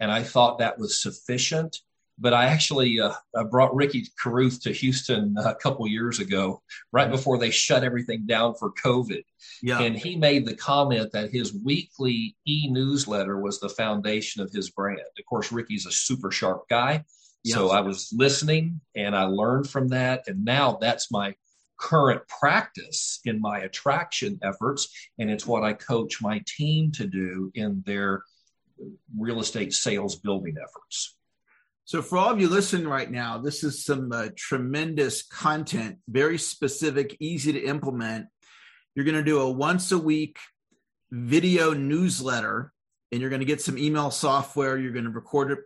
and 0.00 0.10
I 0.10 0.24
thought 0.24 0.58
that 0.58 0.76
was 0.76 1.00
sufficient. 1.00 1.76
But 2.18 2.34
I 2.34 2.46
actually 2.46 2.98
uh, 2.98 3.12
I 3.34 3.44
brought 3.44 3.76
Ricky 3.76 4.04
Carruth 4.20 4.60
to 4.62 4.72
Houston 4.72 5.36
a 5.38 5.54
couple 5.54 5.86
years 5.86 6.18
ago, 6.18 6.62
right 6.90 7.08
before 7.08 7.38
they 7.38 7.50
shut 7.52 7.84
everything 7.84 8.26
down 8.26 8.56
for 8.56 8.72
COVID. 8.72 9.22
Yeah. 9.62 9.80
And 9.82 9.96
he 9.96 10.16
made 10.16 10.46
the 10.46 10.56
comment 10.56 11.12
that 11.12 11.30
his 11.30 11.54
weekly 11.54 12.34
e 12.44 12.68
newsletter 12.68 13.40
was 13.40 13.60
the 13.60 13.68
foundation 13.68 14.42
of 14.42 14.50
his 14.50 14.68
brand. 14.68 14.98
Of 15.16 15.24
course, 15.26 15.52
Ricky's 15.52 15.86
a 15.86 15.92
super 15.92 16.32
sharp 16.32 16.68
guy. 16.68 17.04
Yes. 17.44 17.56
So 17.56 17.70
I 17.70 17.82
was 17.82 18.12
listening 18.12 18.80
and 18.96 19.14
I 19.14 19.26
learned 19.26 19.70
from 19.70 19.88
that. 19.90 20.24
And 20.26 20.44
now 20.44 20.76
that's 20.80 21.12
my 21.12 21.36
current 21.80 22.22
practice 22.28 23.20
in 23.24 23.40
my 23.40 23.60
attraction 23.60 24.38
efforts. 24.42 24.88
And 25.18 25.30
it's 25.30 25.46
what 25.46 25.64
I 25.64 25.72
coach 25.72 26.20
my 26.20 26.42
team 26.46 26.92
to 26.92 27.06
do 27.06 27.50
in 27.54 27.82
their 27.86 28.22
real 29.18 29.40
estate 29.40 29.72
sales 29.72 30.16
building 30.16 30.56
efforts. 30.62 31.16
So, 31.84 32.02
for 32.02 32.18
all 32.18 32.30
of 32.30 32.40
you 32.40 32.48
listening 32.48 32.86
right 32.86 33.10
now, 33.10 33.38
this 33.38 33.64
is 33.64 33.84
some 33.84 34.12
uh, 34.12 34.28
tremendous 34.36 35.22
content, 35.22 35.98
very 36.08 36.38
specific, 36.38 37.16
easy 37.18 37.52
to 37.52 37.64
implement. 37.64 38.26
You're 38.94 39.04
going 39.04 39.16
to 39.16 39.24
do 39.24 39.40
a 39.40 39.50
once 39.50 39.90
a 39.90 39.98
week 39.98 40.38
video 41.10 41.72
newsletter, 41.72 42.72
and 43.10 43.20
you're 43.20 43.30
going 43.30 43.40
to 43.40 43.46
get 43.46 43.60
some 43.60 43.76
email 43.76 44.12
software. 44.12 44.78
You're 44.78 44.92
going 44.92 45.06
to 45.06 45.10
record 45.10 45.50
it 45.50 45.58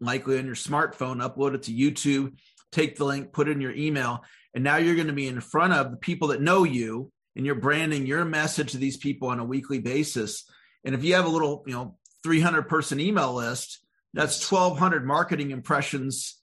likely 0.00 0.38
on 0.38 0.46
your 0.46 0.54
smartphone, 0.54 1.20
upload 1.20 1.54
it 1.54 1.64
to 1.64 1.74
YouTube, 1.74 2.38
take 2.72 2.96
the 2.96 3.04
link, 3.04 3.32
put 3.32 3.48
it 3.48 3.52
in 3.52 3.60
your 3.60 3.74
email. 3.74 4.24
And 4.54 4.64
now 4.64 4.76
you're 4.76 4.94
going 4.94 5.08
to 5.08 5.12
be 5.12 5.28
in 5.28 5.40
front 5.40 5.72
of 5.72 5.90
the 5.90 5.96
people 5.96 6.28
that 6.28 6.40
know 6.40 6.64
you 6.64 7.12
and 7.36 7.44
you're 7.44 7.54
branding 7.54 8.06
your 8.06 8.24
message 8.24 8.72
to 8.72 8.78
these 8.78 8.96
people 8.96 9.28
on 9.28 9.38
a 9.38 9.44
weekly 9.44 9.78
basis. 9.78 10.44
And 10.84 10.94
if 10.94 11.04
you 11.04 11.14
have 11.14 11.26
a 11.26 11.30
little, 11.30 11.62
you 11.66 11.74
know, 11.74 11.96
300 12.22 12.62
person 12.62 12.98
email 13.00 13.34
list, 13.34 13.80
that's 14.14 14.50
1200 14.50 15.06
marketing 15.06 15.50
impressions 15.50 16.36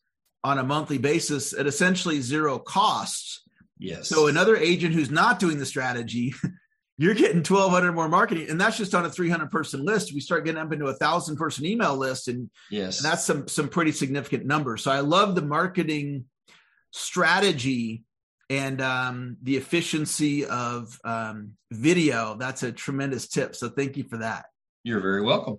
on 0.44 0.60
a 0.60 0.64
monthly 0.64 1.00
basis 1.00 1.54
at 1.54 1.68
essentially 1.68 2.22
zero 2.22 2.60
costs. 2.60 3.42
Yes. 3.78 4.08
So 4.08 4.28
another 4.28 4.56
agent 4.56 4.94
who's 4.94 5.12
not 5.12 5.40
doing 5.40 5.58
the 5.58 5.66
strategy 5.66 6.34
you're 6.98 7.14
getting 7.14 7.38
1200 7.38 7.92
more 7.92 8.08
marketing 8.08 8.50
and 8.50 8.60
that's 8.60 8.78
just 8.78 8.96
on 8.96 9.06
a 9.06 9.10
300 9.10 9.52
person 9.52 9.84
list 9.84 10.14
we 10.14 10.20
start 10.20 10.46
getting 10.46 10.62
up 10.62 10.72
into 10.72 10.86
a 10.86 10.94
thousand 10.94 11.36
person 11.36 11.66
email 11.66 11.96
list 11.98 12.28
and 12.28 12.50
yes 12.70 13.00
and 13.00 13.12
that's 13.12 13.26
some 13.26 13.48
some 13.48 13.68
pretty 13.68 13.92
significant 13.92 14.46
numbers 14.46 14.84
so 14.84 14.92
i 14.92 15.00
love 15.00 15.36
the 15.36 15.42
marketing 15.42 16.26
strategy 16.96 18.04
and 18.50 18.80
um, 18.82 19.38
the 19.42 19.58
efficiency 19.58 20.46
of 20.46 21.00
um, 21.04 21.52
video 21.72 22.36
that's 22.36 22.64
a 22.64 22.72
tremendous 22.72 23.28
tip 23.28 23.56
so 23.56 23.70
thank 23.70 23.98
you 23.98 24.04
for 24.04 24.18
that 24.18 24.46
you're 24.84 25.02
very 25.02 25.22
welcome 25.22 25.58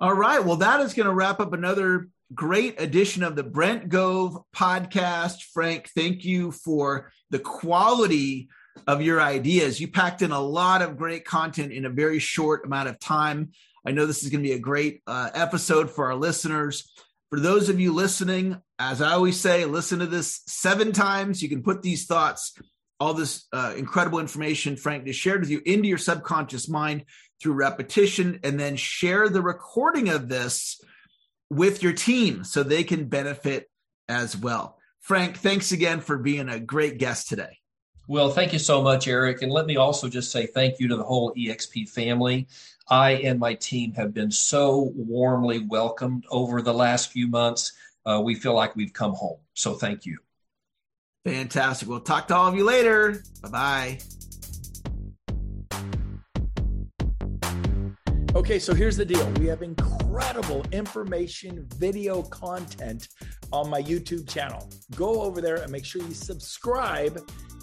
all 0.00 0.14
right 0.14 0.44
well 0.44 0.56
that 0.56 0.80
is 0.80 0.94
going 0.94 1.08
to 1.08 1.14
wrap 1.14 1.40
up 1.40 1.52
another 1.52 2.08
great 2.34 2.80
edition 2.80 3.22
of 3.22 3.36
the 3.36 3.42
brent 3.42 3.88
gove 3.88 4.38
podcast 4.54 5.42
frank 5.52 5.88
thank 5.94 6.24
you 6.24 6.50
for 6.50 7.10
the 7.30 7.38
quality 7.38 8.48
of 8.86 9.02
your 9.02 9.20
ideas. 9.20 9.80
You 9.80 9.88
packed 9.88 10.22
in 10.22 10.30
a 10.30 10.40
lot 10.40 10.82
of 10.82 10.96
great 10.96 11.24
content 11.24 11.72
in 11.72 11.84
a 11.84 11.90
very 11.90 12.18
short 12.18 12.64
amount 12.64 12.88
of 12.88 12.98
time. 12.98 13.50
I 13.84 13.92
know 13.92 14.06
this 14.06 14.22
is 14.22 14.30
going 14.30 14.42
to 14.42 14.48
be 14.48 14.54
a 14.54 14.58
great 14.58 15.02
uh, 15.06 15.30
episode 15.34 15.90
for 15.90 16.06
our 16.06 16.14
listeners. 16.14 16.92
For 17.30 17.40
those 17.40 17.68
of 17.68 17.78
you 17.78 17.92
listening, 17.92 18.60
as 18.78 19.02
I 19.02 19.12
always 19.12 19.38
say, 19.38 19.64
listen 19.64 19.98
to 19.98 20.06
this 20.06 20.40
seven 20.46 20.92
times. 20.92 21.42
You 21.42 21.48
can 21.48 21.62
put 21.62 21.82
these 21.82 22.06
thoughts, 22.06 22.54
all 22.98 23.12
this 23.12 23.46
uh, 23.52 23.74
incredible 23.76 24.18
information 24.18 24.76
Frank 24.76 25.04
just 25.04 25.20
shared 25.20 25.40
with 25.40 25.50
you, 25.50 25.60
into 25.66 25.88
your 25.88 25.98
subconscious 25.98 26.68
mind 26.68 27.04
through 27.42 27.52
repetition, 27.52 28.40
and 28.42 28.58
then 28.58 28.76
share 28.76 29.28
the 29.28 29.42
recording 29.42 30.08
of 30.08 30.28
this 30.28 30.80
with 31.50 31.82
your 31.82 31.92
team 31.92 32.44
so 32.44 32.62
they 32.62 32.84
can 32.84 33.08
benefit 33.08 33.68
as 34.08 34.36
well. 34.36 34.78
Frank, 35.00 35.38
thanks 35.38 35.72
again 35.72 36.00
for 36.00 36.18
being 36.18 36.48
a 36.48 36.60
great 36.60 36.98
guest 36.98 37.28
today. 37.28 37.58
Well, 38.10 38.30
thank 38.30 38.54
you 38.54 38.58
so 38.58 38.80
much, 38.80 39.06
Eric. 39.06 39.42
And 39.42 39.52
let 39.52 39.66
me 39.66 39.76
also 39.76 40.08
just 40.08 40.32
say 40.32 40.46
thank 40.46 40.80
you 40.80 40.88
to 40.88 40.96
the 40.96 41.04
whole 41.04 41.34
EXP 41.34 41.90
family. 41.90 42.48
I 42.88 43.12
and 43.16 43.38
my 43.38 43.52
team 43.52 43.92
have 43.92 44.14
been 44.14 44.30
so 44.30 44.94
warmly 44.96 45.58
welcomed 45.58 46.24
over 46.30 46.62
the 46.62 46.72
last 46.72 47.12
few 47.12 47.28
months. 47.28 47.74
Uh, 48.06 48.22
we 48.24 48.34
feel 48.34 48.54
like 48.54 48.74
we've 48.74 48.94
come 48.94 49.12
home. 49.12 49.36
So 49.52 49.74
thank 49.74 50.06
you. 50.06 50.18
Fantastic. 51.26 51.86
We'll 51.86 52.00
talk 52.00 52.28
to 52.28 52.34
all 52.34 52.48
of 52.48 52.54
you 52.54 52.64
later. 52.64 53.22
Bye 53.42 53.50
bye. 53.50 53.98
Okay, 58.34 58.58
so 58.58 58.72
here's 58.72 58.96
the 58.96 59.04
deal. 59.04 59.26
We 59.32 59.48
have 59.48 59.60
incredible 59.60 60.64
information, 60.72 61.66
video 61.76 62.22
content 62.22 63.08
on 63.52 63.68
my 63.68 63.82
YouTube 63.82 64.26
channel. 64.26 64.66
Go 64.94 65.20
over 65.20 65.42
there 65.42 65.56
and 65.56 65.70
make 65.70 65.84
sure 65.84 66.02
you 66.02 66.14
subscribe 66.14 67.20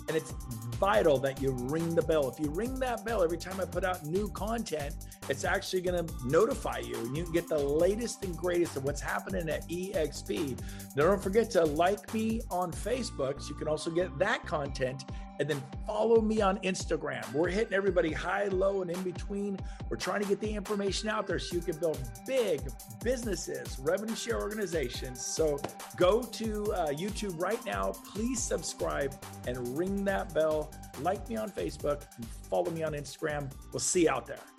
and 0.08 0.16
it's 0.16 0.32
vital 0.78 1.18
that 1.20 1.42
you 1.42 1.52
ring 1.52 1.96
the 1.96 2.02
bell. 2.02 2.30
If 2.30 2.40
you 2.40 2.52
ring 2.52 2.80
that 2.80 3.06
bell 3.06 3.24
every 3.24 3.38
time 3.38 3.60
I 3.60 3.66
put 3.66 3.84
out 3.84 4.06
new 4.06 4.30
content, 4.30 4.94
it's 5.30 5.44
actually 5.44 5.82
going 5.82 6.06
to 6.06 6.14
notify 6.26 6.80
you 6.80 6.96
and 6.98 7.18
you 7.18 7.24
can 7.24 7.34
get 7.34 7.48
the 7.48 7.58
latest 7.58 8.24
and 8.24 8.38
greatest 8.38 8.76
of 8.76 8.84
what's 8.84 9.02
happening 9.02 9.50
at 9.50 9.68
EXP. 9.68 10.60
Now, 10.96 11.06
don't 11.06 11.22
forget 11.22 11.50
to 11.52 11.66
like 11.66 12.14
me 12.14 12.42
on 12.52 12.72
Facebook 12.72 13.42
so 13.42 13.50
you 13.50 13.56
can 13.56 13.68
also 13.68 13.90
get 13.90 14.18
that 14.20 14.46
content 14.46 15.06
and 15.40 15.50
then 15.50 15.62
follow 15.86 16.22
me 16.22 16.42
on 16.42 16.58
Instagram. 16.60 17.32
We're 17.34 17.50
hitting 17.50 17.74
everybody 17.74 18.12
high, 18.12 18.46
low, 18.46 18.82
and 18.82 18.92
in 18.92 19.02
between. 19.04 19.60
We're 19.90 19.98
trying 19.98 20.22
to 20.22 20.28
get 20.28 20.40
the 20.40 20.54
information 20.54 21.10
out 21.10 21.28
there 21.28 21.40
so 21.40 21.56
you 21.56 21.62
can 21.62 21.78
build 21.78 22.00
big 22.26 22.62
businesses, 23.04 23.78
revenue 23.80 24.16
share 24.16 24.42
organizations. 24.42 25.24
So 25.26 25.60
go 25.98 26.22
to 26.22 26.74
uh, 26.74 26.88
YouTube 26.88 27.40
right 27.42 27.64
now. 27.66 27.94
Please 28.14 28.42
subscribe 28.42 29.14
and 29.48 29.78
ring 29.78 30.04
that 30.06 30.34
bell. 30.34 30.72
Like 31.02 31.28
me 31.30 31.36
on 31.36 31.50
Facebook 31.50 32.04
and 32.18 32.26
follow 32.50 32.72
me 32.72 32.84
on 32.84 32.94
Instagram. 32.94 33.52
We'll 33.72 33.80
see 33.80 34.04
you 34.04 34.10
out 34.10 34.26
there. 34.26 34.55